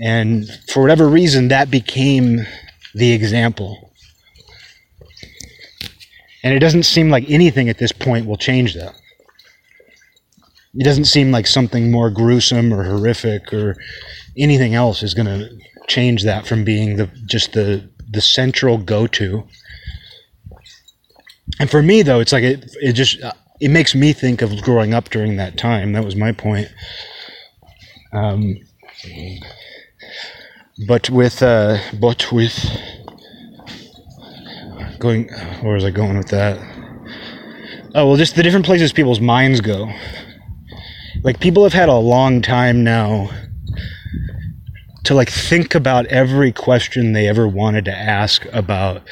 [0.00, 2.46] And for whatever reason, that became
[2.94, 3.92] the example.
[6.42, 8.94] And it doesn't seem like anything at this point will change that.
[10.74, 13.76] It doesn't seem like something more gruesome or horrific or
[14.38, 15.50] anything else is going to
[15.88, 19.46] change that from being the just the the central go-to.
[21.60, 23.22] And for me though, it's like it it just
[23.62, 25.92] it makes me think of growing up during that time.
[25.92, 26.66] That was my point.
[28.12, 28.56] Um,
[30.88, 32.58] but with uh, but with
[34.98, 35.28] going,
[35.60, 36.58] where was I going with that?
[37.94, 39.88] Oh well, just the different places people's minds go.
[41.22, 43.30] Like people have had a long time now
[45.04, 49.02] to like think about every question they ever wanted to ask about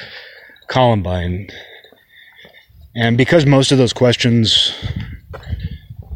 [0.67, 1.51] Columbine
[2.95, 4.75] and because most of those questions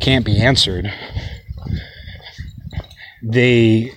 [0.00, 0.92] can't be answered,
[3.22, 3.92] they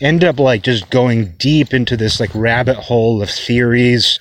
[0.00, 4.20] end up like just going deep into this like rabbit hole of theories.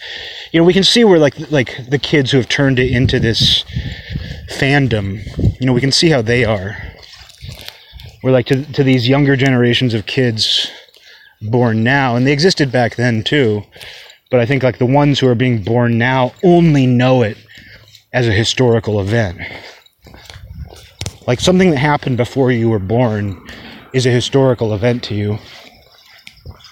[0.52, 3.20] You know, we can see where like like the kids who have turned it into
[3.20, 3.64] this
[4.52, 5.22] fandom,
[5.60, 6.78] you know, we can see how they are.
[8.24, 10.72] We're like to to these younger generations of kids
[11.42, 13.64] born now, and they existed back then too.
[14.32, 17.38] But I think like the ones who are being born now only know it
[18.16, 19.38] as a historical event.
[21.28, 23.46] Like something that happened before you were born
[23.94, 25.38] is a historical event to you.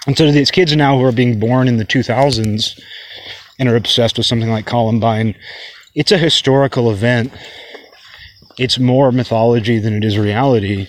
[0.07, 2.79] And so these kids now who are being born in the 2000s
[3.59, 5.35] and are obsessed with something like Columbine,
[5.95, 7.33] it's a historical event.
[8.57, 10.87] It's more mythology than it is reality.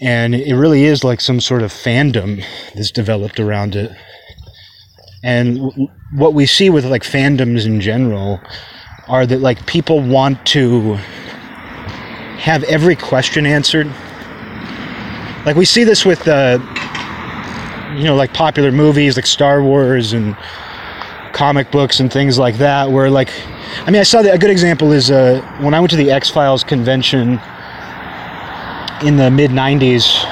[0.00, 2.44] And it really is like some sort of fandom
[2.76, 3.90] that's developed around it.
[5.24, 8.40] And what we see with like fandoms in general
[9.12, 10.94] are that like people want to
[12.40, 13.86] have every question answered.
[15.44, 16.58] Like we see this with uh,
[17.94, 20.34] you know like popular movies like Star Wars and
[21.34, 23.30] comic books and things like that where like
[23.86, 26.10] I mean I saw that a good example is uh, when I went to the
[26.10, 27.38] X-Files convention
[29.06, 30.22] in the mid 90s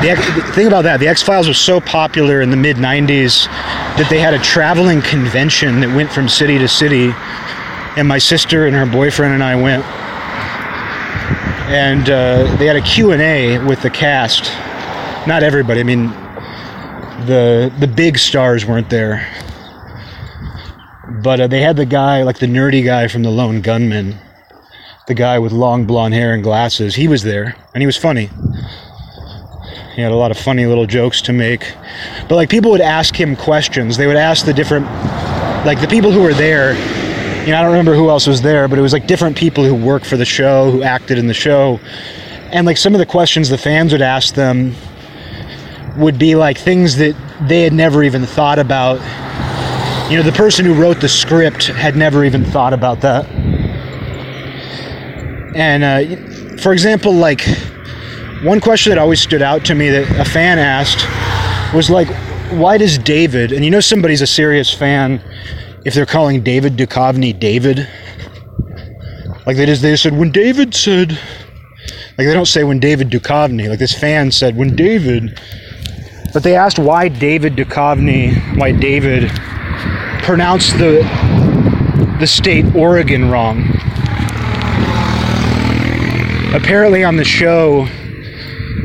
[0.00, 3.46] the, the thing about that the X-Files was so popular in the mid 90s
[3.98, 7.12] that they had a traveling convention that went from city to city
[7.98, 9.84] and my sister and her boyfriend and I went,
[11.68, 14.44] and uh, they had a Q and A with the cast.
[15.26, 15.80] Not everybody.
[15.80, 16.06] I mean,
[17.26, 19.26] the the big stars weren't there,
[21.24, 24.16] but uh, they had the guy, like the nerdy guy from the Lone Gunmen,
[25.08, 26.94] the guy with long blonde hair and glasses.
[26.94, 28.30] He was there, and he was funny.
[29.96, 31.74] He had a lot of funny little jokes to make.
[32.28, 33.96] But like people would ask him questions.
[33.96, 34.86] They would ask the different,
[35.66, 36.76] like the people who were there
[37.48, 39.64] you know, I don't remember who else was there, but it was like different people
[39.64, 41.80] who worked for the show, who acted in the show.
[42.52, 44.74] And like some of the questions the fans would ask them
[45.96, 47.16] would be like things that
[47.48, 49.00] they had never even thought about
[50.10, 53.26] you know, the person who wrote the script had never even thought about that.
[55.56, 57.48] And uh, for example, like
[58.42, 61.02] one question that always stood out to me that a fan asked
[61.74, 62.08] was like,
[62.50, 65.22] why does David, and you know somebody's a serious fan
[65.84, 67.88] if they're calling David Duchovny David?
[69.46, 73.10] Like they just they just said when David said like they don't say when David
[73.10, 75.40] Duchovny, like this fan said when David
[76.32, 79.30] but they asked why David Duchovny, why David
[80.22, 81.02] pronounced the
[82.20, 83.60] the state Oregon wrong.
[86.54, 87.86] Apparently on the show,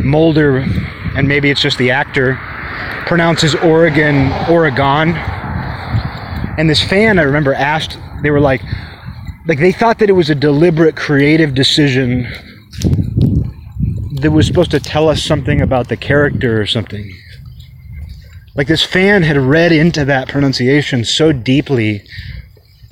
[0.03, 0.59] Mulder,
[1.17, 2.35] and maybe it's just the actor,
[3.07, 5.13] pronounces Oregon Oregon.
[6.57, 8.61] And this fan, I remember, asked, they were like,
[9.47, 12.27] like they thought that it was a deliberate creative decision
[14.21, 17.11] that was supposed to tell us something about the character or something.
[18.55, 22.03] Like this fan had read into that pronunciation so deeply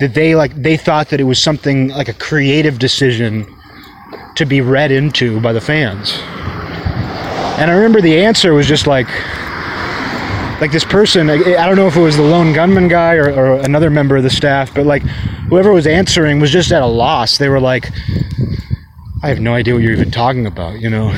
[0.00, 3.46] that they like they thought that it was something like a creative decision
[4.34, 6.18] to be read into by the fans.
[7.58, 9.06] And I remember the answer was just like
[10.62, 13.54] like this person I don't know if it was the lone gunman guy or, or
[13.62, 15.02] another member of the staff, but like
[15.48, 17.36] whoever was answering was just at a loss.
[17.38, 17.90] They were like
[19.24, 21.12] I have no idea what you're even talking about, you know?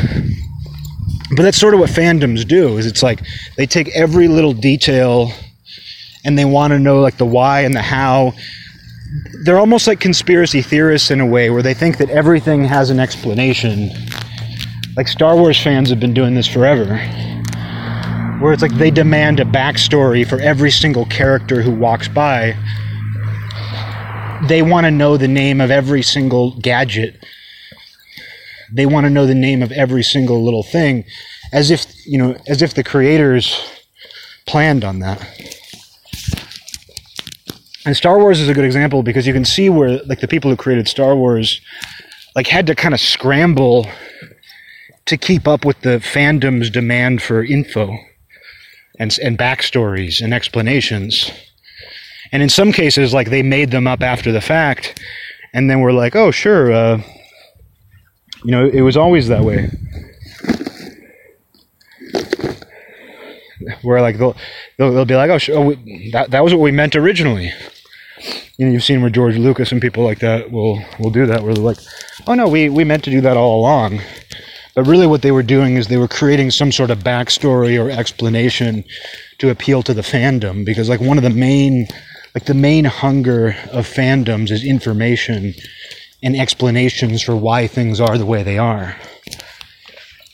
[1.37, 3.21] But that's sort of what fandoms do is it's like
[3.59, 5.31] they take every little detail
[6.25, 8.33] and they want to know like the why and the how.
[9.45, 12.99] They're almost like conspiracy theorists in a way where they think that everything has an
[12.99, 13.91] explanation.
[14.97, 16.99] Like star wars fans have been doing this forever
[18.45, 22.55] where it's like they demand a backstory for every single character who walks by.
[24.49, 27.25] They want to know the name of every single gadget.
[28.71, 31.07] They want to know the name of every single little thing
[31.55, 33.59] as if you know as if the creators
[34.45, 35.27] planned on that.
[37.87, 40.51] And star wars is a good example because you can see where like the people
[40.51, 41.63] who created star wars
[42.37, 43.87] like had to kind of scramble
[45.07, 47.97] to keep up with the fandom's demand for info
[48.99, 51.31] and and backstories and explanations
[52.33, 55.01] and in some cases like they made them up after the fact
[55.53, 57.01] and then we're like oh sure uh,
[58.45, 59.71] you know, it was always that way.
[63.81, 64.37] Where like they'll
[64.77, 67.51] they'll, they'll be like, oh, oh we, that that was what we meant originally.
[68.59, 71.43] You know, you've seen where George Lucas and people like that will will do that,
[71.43, 71.79] where they're like,
[72.27, 74.01] oh no, we we meant to do that all along.
[74.75, 77.91] But really, what they were doing is they were creating some sort of backstory or
[77.91, 78.85] explanation
[79.39, 81.87] to appeal to the fandom, because like one of the main
[82.35, 85.55] like the main hunger of fandoms is information
[86.23, 88.97] and explanations for why things are the way they are.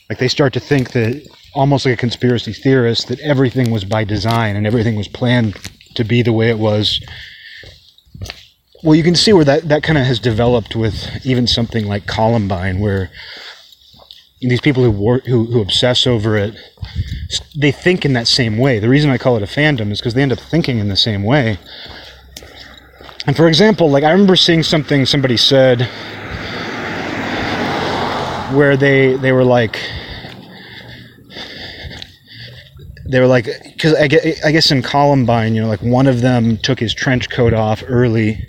[0.09, 1.23] Like they start to think that
[1.53, 5.55] almost like a conspiracy theorist that everything was by design and everything was planned
[5.95, 6.99] to be the way it was.
[8.83, 12.07] Well, you can see where that, that kind of has developed with even something like
[12.07, 13.11] Columbine, where
[14.49, 16.55] these people who, war, who who obsess over it,
[17.55, 18.79] they think in that same way.
[18.79, 20.95] The reason I call it a fandom is because they end up thinking in the
[20.95, 21.59] same way.
[23.27, 25.81] And for example, like I remember seeing something somebody said
[28.55, 29.79] where they they were like
[33.07, 34.05] they were like because I,
[34.43, 37.83] I guess in Columbine, you know, like one of them took his trench coat off
[37.87, 38.47] early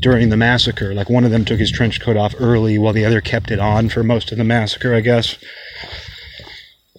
[0.00, 0.94] during the massacre.
[0.94, 3.58] Like one of them took his trench coat off early while the other kept it
[3.58, 5.36] on for most of the massacre, I guess.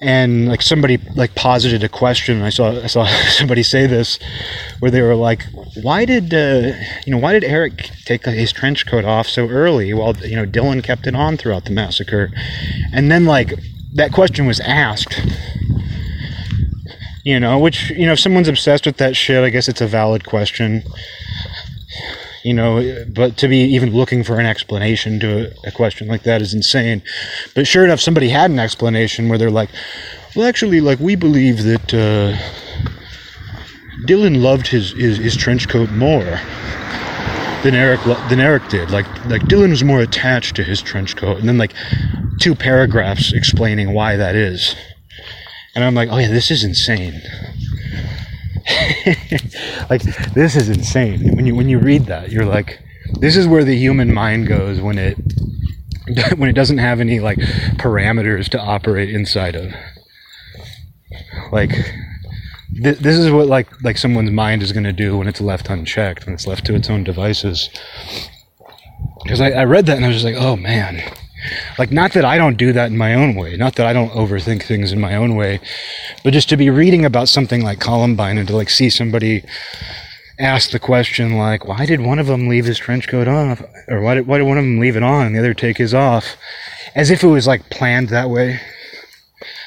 [0.02, 2.42] And like somebody like posited a question.
[2.42, 4.18] I saw i saw somebody say this
[4.80, 5.44] where they were like
[5.82, 6.72] why did uh,
[7.06, 10.46] you know why did eric take his trench coat off so early while you know
[10.46, 12.32] dylan kept it on throughout the massacre?
[12.94, 13.54] And then like
[13.94, 15.20] that question was asked
[17.26, 19.88] you know which you know if someone's obsessed with that shit i guess it's a
[19.88, 20.84] valid question
[22.50, 26.24] you know, but to be even looking for an explanation to a, a, question like
[26.24, 27.04] that is insane.
[27.54, 29.70] But sure enough, somebody had an explanation where they're like,
[30.36, 32.36] well, actually, like, we believe that uh,
[34.08, 36.40] Dylan loved his, his, his trench coat more
[37.62, 38.90] than Eric than Eric did.
[38.90, 41.76] Like like Dylan was more attached to his trench coat, and then like
[42.40, 44.76] two paragraphs explaining why that is.
[45.76, 47.22] And I'm like, oh yeah, this is insane.
[49.90, 50.02] like
[50.34, 51.36] this is insane.
[51.36, 52.80] When you when you read that, you're like,
[53.20, 55.18] this is where the human mind goes when it
[56.38, 57.38] when it doesn't have any like
[57.78, 59.74] parameters to operate inside of.
[61.52, 61.72] Like
[62.82, 65.70] th- this is what like like someone's mind is going to do when it's left
[65.70, 67.70] unchecked, when it's left to its own devices.
[69.24, 71.02] Because I, I read that and I was just like, oh man,
[71.78, 74.12] Like, not that I don't do that in my own way, not that I don't
[74.12, 75.60] overthink things in my own way,
[76.24, 79.44] but just to be reading about something like Columbine and to like see somebody
[80.40, 84.02] ask the question like, why did one of them leave his trench coat off, or
[84.02, 85.94] why did, why did one of them leave it on and the other take his
[85.94, 86.38] off,
[86.96, 88.60] as if it was like planned that way.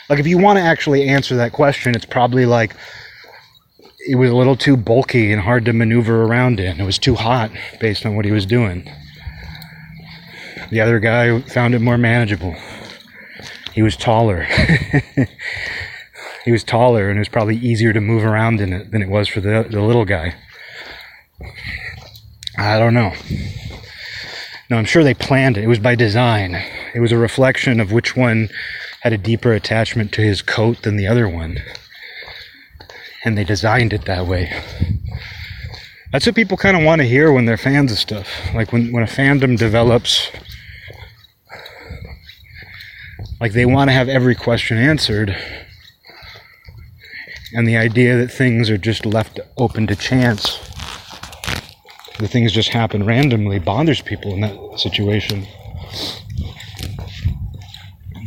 [0.08, 2.74] Like, if you want to actually answer that question, it's probably like
[4.06, 6.80] it was a little too bulky and hard to maneuver around in.
[6.80, 7.50] It was too hot
[7.80, 8.90] based on what he was doing.
[10.72, 12.56] The other guy found it more manageable.
[13.72, 14.42] He was taller.
[16.44, 19.08] he was taller, and it was probably easier to move around in it than it
[19.08, 20.34] was for the, the little guy.
[22.58, 23.12] I don't know.
[24.68, 25.64] No, I'm sure they planned it.
[25.64, 26.56] It was by design.
[26.94, 28.48] It was a reflection of which one
[29.02, 31.60] had a deeper attachment to his coat than the other one
[33.24, 34.52] and they designed it that way.
[36.10, 38.28] That's what people kind of want to hear when they're fans of stuff.
[38.54, 40.30] Like when, when a fandom develops,
[43.42, 45.36] like they want to have every question answered.
[47.52, 50.58] And the idea that things are just left open to chance,
[52.20, 55.44] the things just happen randomly, bothers people in that situation.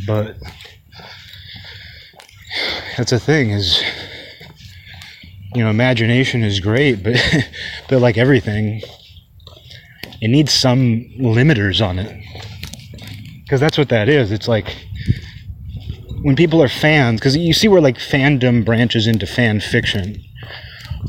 [0.05, 0.35] But
[2.97, 3.81] that's a thing is
[5.55, 7.15] you know, imagination is great, but
[7.89, 8.81] but like everything,
[10.19, 12.21] it needs some limiters on it.
[13.43, 14.33] Because that's what that is.
[14.33, 14.75] It's like
[16.21, 20.23] when people are fans, because you see where like fandom branches into fan fiction,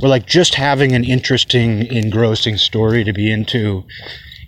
[0.00, 3.84] where like just having an interesting, engrossing story to be into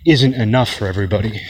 [0.05, 1.41] isn't enough for everybody.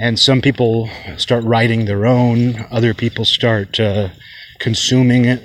[0.00, 4.10] And some people start writing their own, other people start uh,
[4.60, 5.42] consuming it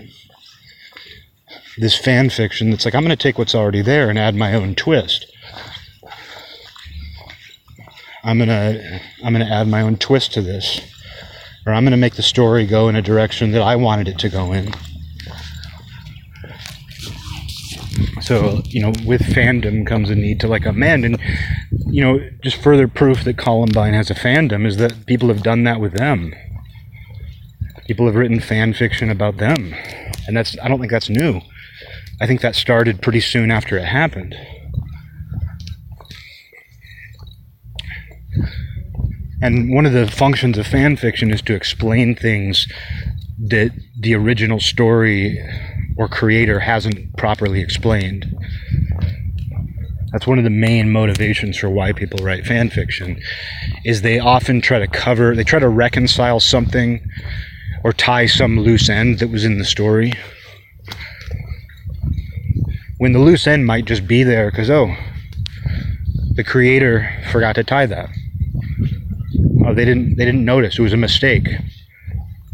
[1.78, 4.54] this fan fiction that's like I'm going to take what's already there and add my
[4.54, 5.26] own twist.
[8.24, 10.80] I'm to I'm going to add my own twist to this
[11.66, 14.20] or I'm going to make the story go in a direction that I wanted it
[14.20, 14.74] to go in.
[18.22, 21.20] So, you know, with fandom comes a need to like amend and
[21.94, 25.64] you know, just further proof that Columbine has a fandom is that people have done
[25.66, 26.34] that with them.
[27.86, 29.76] People have written fan fiction about them.
[30.26, 31.42] And that's I don't think that's new.
[32.20, 34.36] I think that started pretty soon after it happened.
[39.44, 42.66] And one of the functions of fan fiction is to explain things
[43.40, 45.38] that the original story
[45.98, 48.26] or creator hasn't properly explained.
[50.14, 53.22] That's one of the main motivations for why people write fan fiction
[53.84, 57.06] is they often try to cover, they try to reconcile something
[57.84, 60.14] or tie some loose end that was in the story
[62.98, 64.96] when the loose end might just be there because oh
[66.36, 68.10] the creator forgot to tie that
[69.66, 70.78] oh they didn't they didn't notice.
[70.78, 71.48] It was a mistake.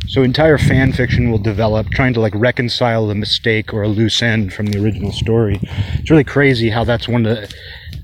[0.07, 4.23] So entire fan fiction will develop trying to like reconcile the mistake or a loose
[4.23, 5.59] end from the original story.
[5.61, 7.53] It's really crazy how that's one of the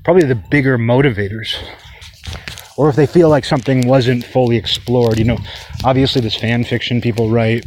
[0.04, 1.56] probably the bigger motivators.
[2.76, 5.38] Or if they feel like something wasn't fully explored you know
[5.84, 7.66] obviously this fan fiction people write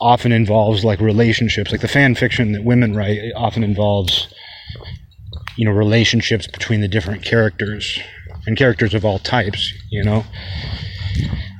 [0.00, 1.72] often involves like relationships.
[1.72, 4.32] Like the fan fiction that women write often involves
[5.56, 7.98] you know relationships between the different characters
[8.46, 10.24] and characters of all types you know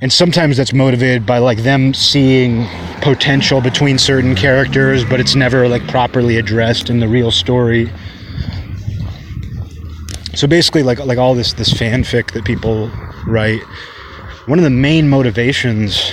[0.01, 2.65] and sometimes that's motivated by like them seeing
[3.01, 7.91] potential between certain characters but it's never like properly addressed in the real story
[10.33, 12.91] so basically like like all this this fanfic that people
[13.25, 13.61] write
[14.45, 16.11] one of the main motivations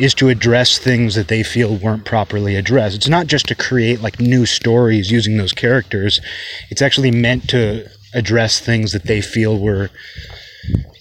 [0.00, 2.96] is to address things that they feel weren't properly addressed.
[2.96, 6.22] It's not just to create like new stories using those characters.
[6.70, 9.90] It's actually meant to address things that they feel were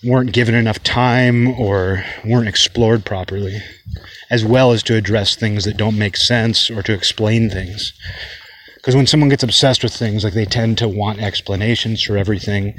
[0.04, 3.62] weren't given enough time or weren't explored properly,
[4.30, 7.94] as well as to address things that don't make sense or to explain things.
[8.76, 12.74] Because when someone gets obsessed with things, like they tend to want explanations for everything,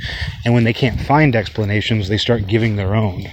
[0.45, 3.27] and when they can't find explanations, they start giving their own.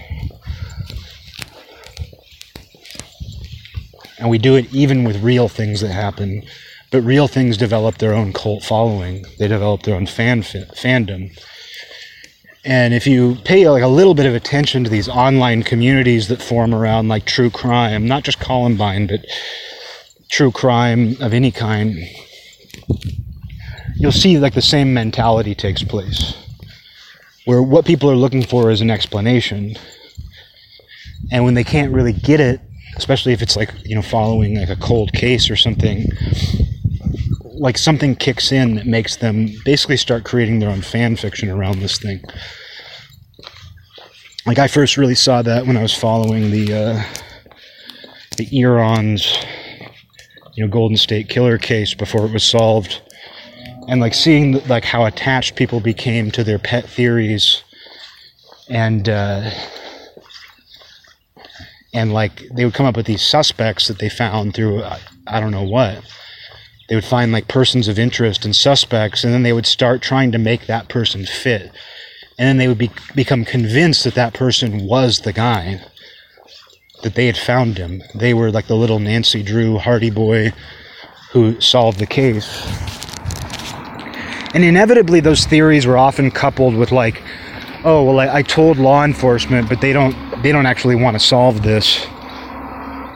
[4.19, 6.43] and we do it even with real things that happen.
[6.91, 9.25] But real things develop their own cult following.
[9.39, 11.37] They develop their own fan fandom.
[12.63, 16.41] And if you pay like a little bit of attention to these online communities that
[16.41, 19.25] form around like true crime, not just Columbine, but
[20.29, 21.95] true crime of any kind,
[23.95, 26.35] you'll see like the same mentality takes place.
[27.45, 29.77] Where what people are looking for is an explanation.
[31.31, 32.59] And when they can't really get it,
[32.97, 36.07] especially if it's like you know following like a cold case or something
[37.59, 41.79] like something kicks in that makes them basically start creating their own fan fiction around
[41.79, 42.21] this thing
[44.47, 47.03] like I first really saw that when I was following the uh,
[48.37, 49.45] the EAR-ONS
[50.53, 53.01] you know Golden State Killer case before it was solved,
[53.89, 57.61] and like seeing like how attached people became to their pet theories,
[58.69, 59.51] and uh,
[61.93, 64.81] and like they would come up with these suspects that they found through
[65.27, 66.01] I don't know what.
[66.87, 70.31] They would find like persons of interest and suspects, and then they would start trying
[70.31, 71.71] to make that person fit,
[72.37, 75.81] and then they would be, become convinced that that person was the guy
[77.03, 78.01] that they had found him.
[78.15, 80.53] They were like the little Nancy Drew Hardy boy
[81.31, 82.65] who solved the case.
[84.53, 87.21] And inevitably, those theories were often coupled with like,
[87.83, 91.19] oh well, I, I told law enforcement, but they don't they don't actually want to
[91.19, 92.05] solve this.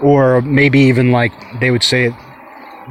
[0.01, 2.13] Or maybe even like they would say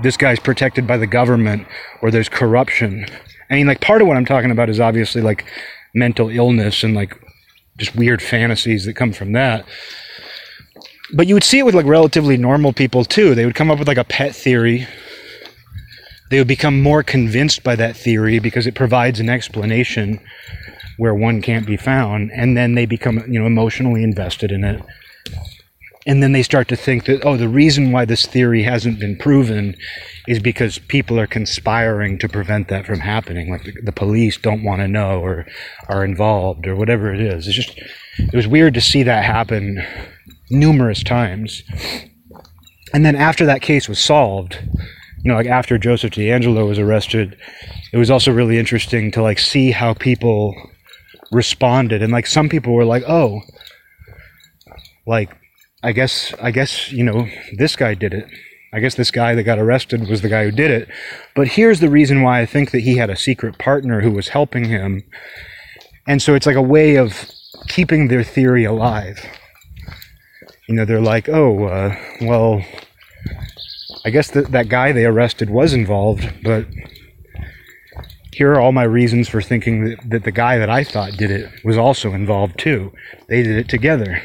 [0.03, 1.66] this guy's protected by the government
[2.03, 3.07] or there's corruption.
[3.51, 5.45] I mean, like part of what I'm talking about is obviously like
[5.95, 7.18] mental illness and like
[7.76, 9.66] just weird fantasies that come from that
[11.12, 13.34] but you would see it with like relatively normal people too.
[13.34, 14.86] They would come up with like a pet theory.
[16.30, 20.20] They would become more convinced by that theory because it provides an explanation
[20.97, 24.82] where one can't be found, and then they become you know emotionally invested in it.
[26.11, 29.16] And then they start to think that oh, the reason why this theory hasn't been
[29.16, 29.76] proven
[30.26, 33.48] is because people are conspiring to prevent that from happening.
[33.48, 35.46] Like the, the police don't want to know or
[35.88, 37.46] are involved or whatever it is.
[37.46, 37.78] It's just
[38.18, 39.86] it was weird to see that happen
[40.50, 41.62] numerous times.
[42.92, 44.58] And then after that case was solved,
[45.22, 47.38] you know, like after Joseph DeAngelo was arrested,
[47.92, 50.56] it was also really interesting to like see how people
[51.30, 52.02] responded.
[52.02, 53.42] And like some people were like, oh,
[55.06, 55.36] like,
[55.82, 57.26] I guess, I guess, you know,
[57.56, 58.26] this guy did it.
[58.72, 60.88] I guess this guy that got arrested was the guy who did it.
[61.34, 64.28] But here's the reason why I think that he had a secret partner who was
[64.28, 65.02] helping him.
[66.06, 67.30] And so it's like a way of
[67.68, 69.24] keeping their theory alive
[70.70, 72.64] you know, they're like, oh, uh, well,
[74.04, 76.64] I guess that that guy they arrested was involved, but
[78.32, 81.32] here are all my reasons for thinking that, that the guy that I thought did
[81.32, 82.92] it was also involved too.
[83.28, 84.22] They did it together.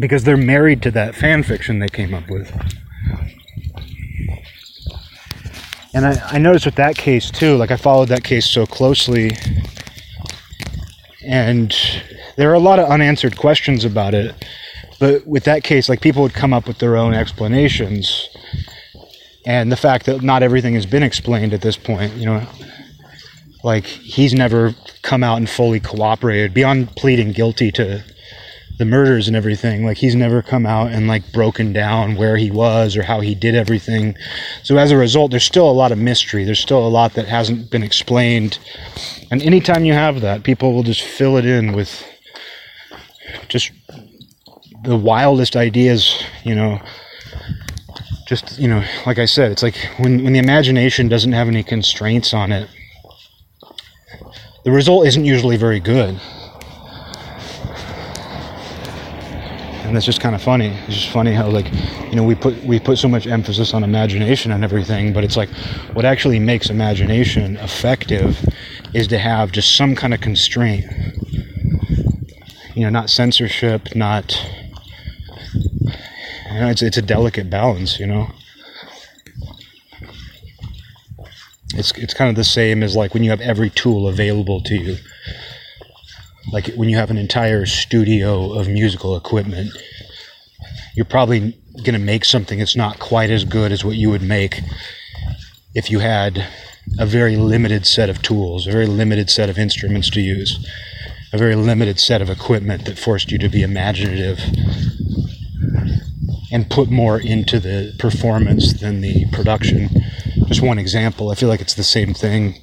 [0.00, 2.52] Because they're married to that fan fiction they came up with.
[5.94, 9.30] And I, I noticed with that case too, like I followed that case so closely.
[11.24, 11.74] And
[12.36, 14.34] there are a lot of unanswered questions about it.
[15.00, 18.28] But with that case, like people would come up with their own explanations.
[19.46, 22.46] And the fact that not everything has been explained at this point, you know,
[23.64, 28.04] like he's never come out and fully cooperated beyond pleading guilty to
[28.78, 29.84] the murders and everything.
[29.84, 33.34] Like he's never come out and like broken down where he was or how he
[33.34, 34.14] did everything.
[34.62, 36.44] So as a result, there's still a lot of mystery.
[36.44, 38.58] There's still a lot that hasn't been explained.
[39.30, 42.04] And anytime you have that, people will just fill it in with
[43.48, 43.72] just
[44.82, 46.80] the wildest ideas, you know.
[48.26, 51.62] Just, you know, like I said, it's like when, when the imagination doesn't have any
[51.62, 52.68] constraints on it,
[54.64, 56.20] the result isn't usually very good.
[59.96, 60.68] And that's just kind of funny.
[60.86, 61.72] It's just funny how like
[62.10, 65.36] you know we put we put so much emphasis on imagination and everything, but it's
[65.36, 65.48] like
[65.94, 68.46] what actually makes imagination effective
[68.92, 70.84] is to have just some kind of constraint
[72.76, 74.38] you know, not censorship, not.
[76.52, 78.28] You know, it's it's a delicate balance, you know.
[81.74, 84.74] It's it's kind of the same as like when you have every tool available to
[84.74, 84.96] you.
[86.52, 89.70] Like when you have an entire studio of musical equipment,
[90.94, 94.22] you're probably going to make something that's not quite as good as what you would
[94.22, 94.60] make
[95.74, 96.46] if you had
[96.98, 100.64] a very limited set of tools, a very limited set of instruments to use
[101.32, 104.40] a very limited set of equipment that forced you to be imaginative
[106.52, 109.88] and put more into the performance than the production.
[110.46, 111.30] Just one example.
[111.30, 112.54] I feel like it's the same thing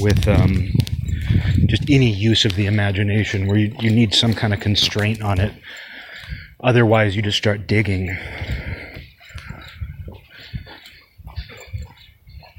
[0.00, 0.72] with um,
[1.66, 5.40] just any use of the imagination where you, you need some kind of constraint on
[5.40, 5.52] it.
[6.62, 8.16] Otherwise, you just start digging.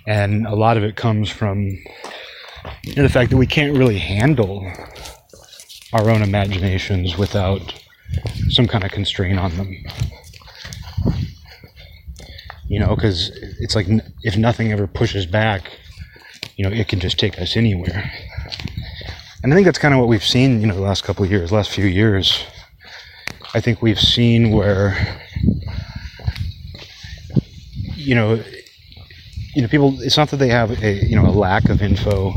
[0.08, 1.78] And a lot of it comes from
[2.96, 4.66] and the fact that we can't really handle
[5.94, 7.74] our own imaginations without
[8.50, 9.76] some kind of constraint on them.
[12.68, 13.30] You know, because
[13.60, 13.88] it's like
[14.24, 15.72] if nothing ever pushes back,
[16.56, 18.12] you know, it can just take us anywhere.
[19.44, 21.32] And I think that's kind of what we've seen, you know, the last couple of
[21.32, 22.44] years, last few years.
[23.54, 24.98] I think we've seen where,
[27.96, 28.44] you know,
[29.56, 30.00] you know, people.
[30.02, 32.34] It's not that they have a you know a lack of info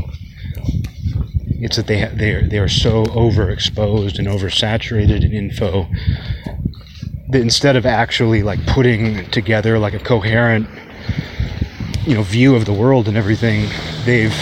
[1.59, 5.87] It's that they they are, they are so overexposed and oversaturated in info
[7.29, 10.67] that instead of actually like putting together like a coherent
[12.05, 13.69] you know view of the world and everything,
[14.05, 14.35] they've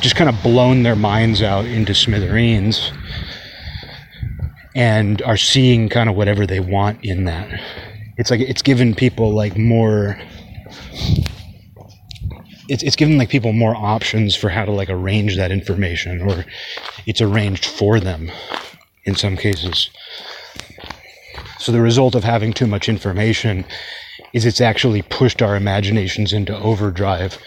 [0.00, 2.92] just kind of blown their minds out into smithereens
[4.74, 7.48] and are seeing kind of whatever they want in that.
[8.16, 10.18] It's like it's given people like more
[12.70, 16.44] it's, it's given like people more options for how to like arrange that information or
[17.04, 18.30] it's arranged for them
[19.04, 19.90] in some cases
[21.58, 23.64] so the result of having too much information
[24.32, 27.38] is it's actually pushed our imaginations into overdrive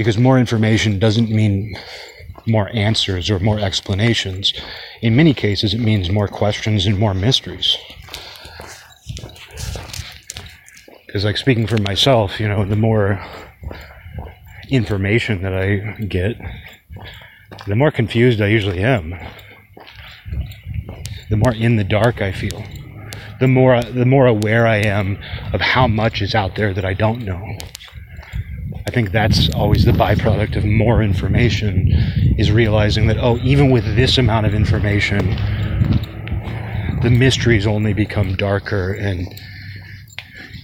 [0.00, 1.76] because more information doesn't mean
[2.46, 4.54] more answers or more explanations
[5.02, 7.76] in many cases it means more questions and more mysteries
[11.06, 13.20] because like speaking for myself you know the more
[14.70, 16.36] information that I get,
[17.66, 19.14] the more confused I usually am.
[21.28, 22.64] The more in the dark I feel.
[23.40, 25.18] The more the more aware I am
[25.52, 27.58] of how much is out there that I don't know.
[28.90, 31.92] I think that's always the byproduct of more information
[32.36, 35.28] is realizing that oh even with this amount of information
[37.00, 39.32] the mysteries only become darker and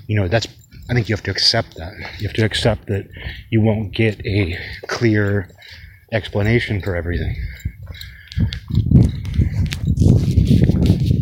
[0.09, 0.49] you know that's
[0.91, 1.93] I think you have to accept that.
[2.19, 3.09] You have to accept that
[3.51, 4.59] you won't get a
[4.89, 5.49] clear
[6.11, 7.37] explanation for everything.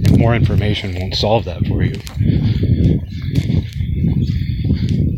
[0.06, 2.00] And more information won't solve that for you.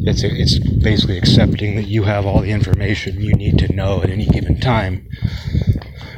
[0.06, 4.02] It's, a, it's basically accepting that you have all the information you need to know
[4.02, 5.08] at any given time.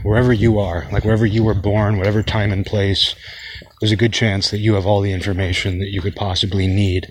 [0.02, 3.14] Wherever you are, like wherever you were born, whatever time and place,
[3.80, 7.08] there's a good chance that you have all the information that you could possibly need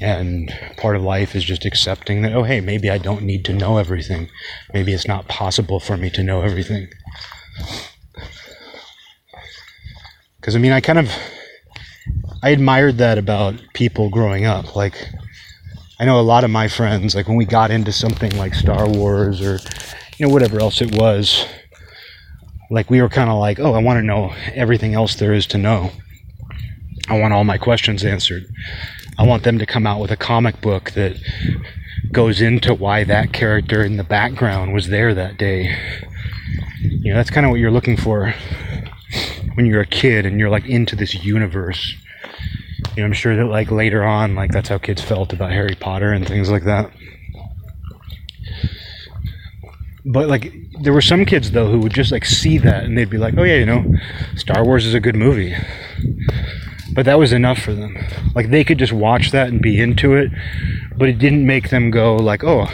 [0.00, 3.52] and part of life is just accepting that, oh, hey, maybe I don't need to
[3.52, 4.28] know everything.
[4.72, 6.88] Maybe it's not possible for me to know everything.
[10.40, 11.10] Because, I mean, I kind of.
[12.44, 14.76] I admired that about people growing up.
[14.76, 15.08] Like,
[15.98, 18.86] I know a lot of my friends, like when we got into something like Star
[18.86, 19.58] Wars or,
[20.18, 21.46] you know, whatever else it was,
[22.70, 25.46] like we were kind of like, oh, I want to know everything else there is
[25.48, 25.90] to know.
[27.08, 28.44] I want all my questions answered.
[29.18, 31.16] I want them to come out with a comic book that
[32.12, 35.74] goes into why that character in the background was there that day.
[36.82, 38.34] You know, that's kind of what you're looking for
[39.54, 41.94] when you're a kid and you're like into this universe.
[42.96, 45.74] You know, I'm sure that like later on, like that's how kids felt about Harry
[45.74, 46.90] Potter and things like that.
[50.04, 50.52] But like,
[50.82, 53.34] there were some kids though who would just like see that and they'd be like,
[53.36, 53.84] "Oh yeah, you know,
[54.36, 55.56] Star Wars is a good movie."
[56.92, 57.96] But that was enough for them.
[58.34, 60.30] Like they could just watch that and be into it,
[60.96, 62.68] but it didn't make them go like, "Oh,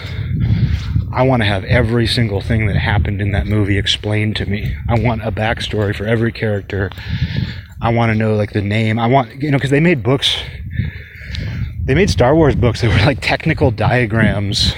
[1.13, 4.77] I want to have every single thing that happened in that movie explained to me.
[4.89, 6.91] I want a backstory for every character.
[7.83, 8.99] I want to know like the name.
[8.99, 10.37] I want you know because they made books.
[11.85, 14.75] They made Star Wars books that were like technical diagrams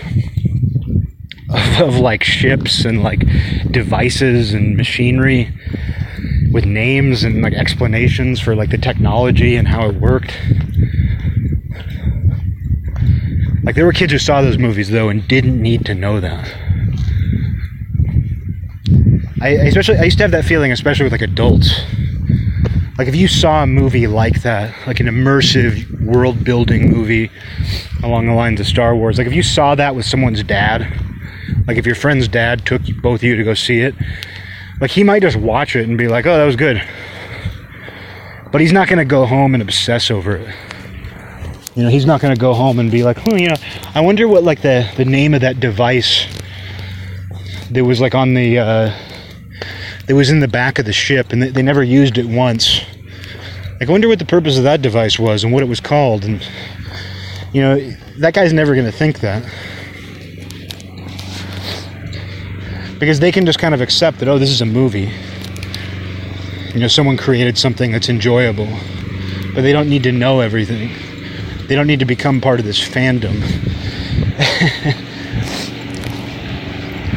[1.50, 3.20] of, of like ships and like
[3.70, 5.52] devices and machinery
[6.52, 10.36] with names and like explanations for like the technology and how it worked.
[13.64, 16.52] Like there were kids who saw those movies though and didn't need to know that.
[19.40, 21.80] I especially I used to have that feeling, especially with like adults.
[23.02, 27.32] Like if you saw a movie like that, like an immersive world building movie
[28.04, 30.86] along the lines of Star Wars, like if you saw that with someone's dad,
[31.66, 33.96] like if your friend's dad took both of you to go see it,
[34.80, 36.80] like he might just watch it and be like, "Oh, that was good,"
[38.52, 40.54] but he's not going to go home and obsess over it.
[41.74, 43.56] You know, he's not going to go home and be like, "Oh, you know,
[43.96, 46.24] I wonder what like the the name of that device
[47.68, 48.96] that was like on the uh,
[50.06, 52.84] that was in the back of the ship, and they, they never used it once."
[53.82, 56.24] Like, I wonder what the purpose of that device was and what it was called,
[56.24, 56.40] and
[57.52, 59.42] you know, that guy's never going to think that.
[63.00, 65.10] because they can just kind of accept that oh this is a movie.
[66.72, 68.68] You know someone created something that's enjoyable
[69.52, 70.92] but they don't need to know everything.
[71.66, 73.42] They don't need to become part of this fandom.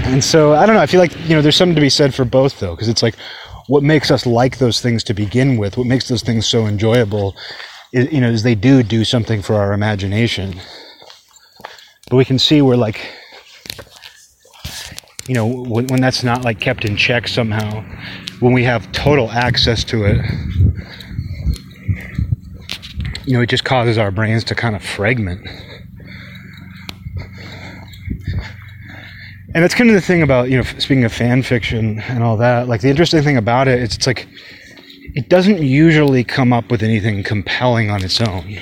[0.05, 2.13] And so i don't know i feel like you know there's something to be said
[2.13, 3.15] for both though because it's like
[3.67, 7.35] what makes us like those things to begin with what makes those things so enjoyable
[7.91, 10.59] is, you know is they do do something for our imagination
[12.09, 13.01] but we can see where like
[15.27, 17.83] you know, when, when that's not like kept in check somehow,
[18.39, 20.17] when we have total access to it,
[23.25, 25.47] you know, it just causes our brains to kind of fragment.
[29.55, 32.35] And that's kind of the thing about you know speaking of fan fiction and all
[32.35, 34.27] that like the interesting thing about it is it's like
[35.15, 38.57] it doesn't usually come up with anything compelling on its own.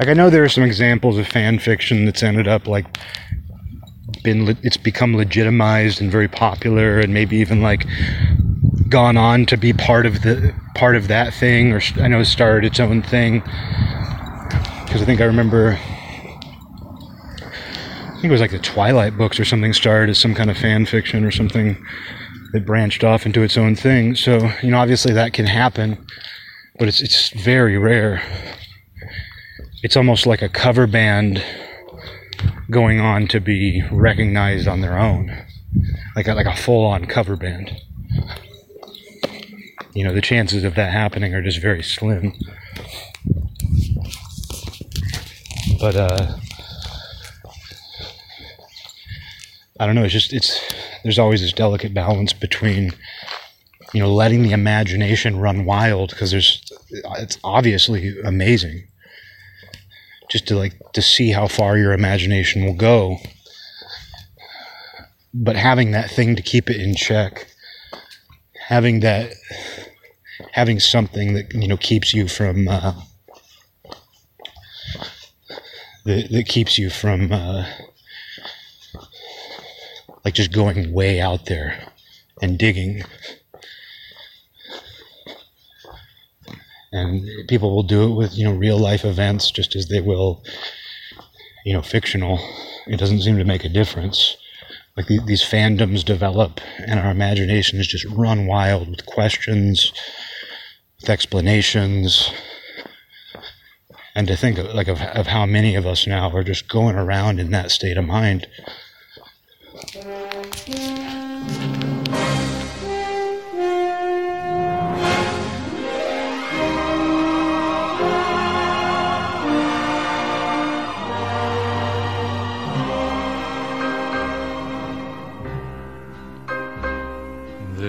[0.00, 2.86] Like i know there are some examples of fan fiction that's ended up like
[4.24, 7.86] been it's become legitimized and very popular and maybe even like
[8.88, 12.64] gone on to be part of the part of that thing or i know started
[12.64, 13.40] its own thing.
[14.84, 15.78] Because i think i remember
[18.18, 20.58] I think it was like the Twilight books or something started as some kind of
[20.58, 21.80] fan fiction or something
[22.52, 24.16] that branched off into its own thing.
[24.16, 26.04] So, you know, obviously that can happen,
[26.80, 28.20] but it's it's very rare.
[29.84, 31.44] It's almost like a cover band
[32.68, 35.46] going on to be recognized on their own.
[36.16, 37.70] Like a, like a full-on cover band.
[39.94, 42.32] You know, the chances of that happening are just very slim.
[45.78, 46.38] But uh
[49.78, 50.04] I don't know.
[50.04, 50.60] It's just it's
[51.02, 52.92] there's always this delicate balance between
[53.92, 56.62] you know letting the imagination run wild because there's
[57.18, 58.88] it's obviously amazing
[60.30, 63.16] just to like to see how far your imagination will go
[65.32, 67.46] but having that thing to keep it in check
[68.66, 69.32] having that
[70.52, 72.92] having something that you know keeps you from uh,
[76.04, 77.66] that, that keeps you from uh,
[80.24, 81.92] like just going way out there
[82.42, 83.02] and digging.
[86.92, 90.42] And people will do it with, you know, real life events just as they will,
[91.64, 92.38] you know, fictional.
[92.86, 94.36] It doesn't seem to make a difference.
[94.96, 99.92] Like the, these fandoms develop and our imaginations just run wild with questions,
[101.00, 102.32] with explanations.
[104.14, 106.96] And to think of, like of, of how many of us now are just going
[106.96, 108.48] around in that state of mind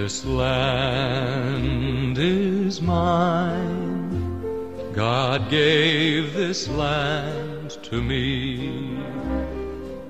[0.09, 4.09] this land is mine.
[4.93, 8.88] God gave this land to me.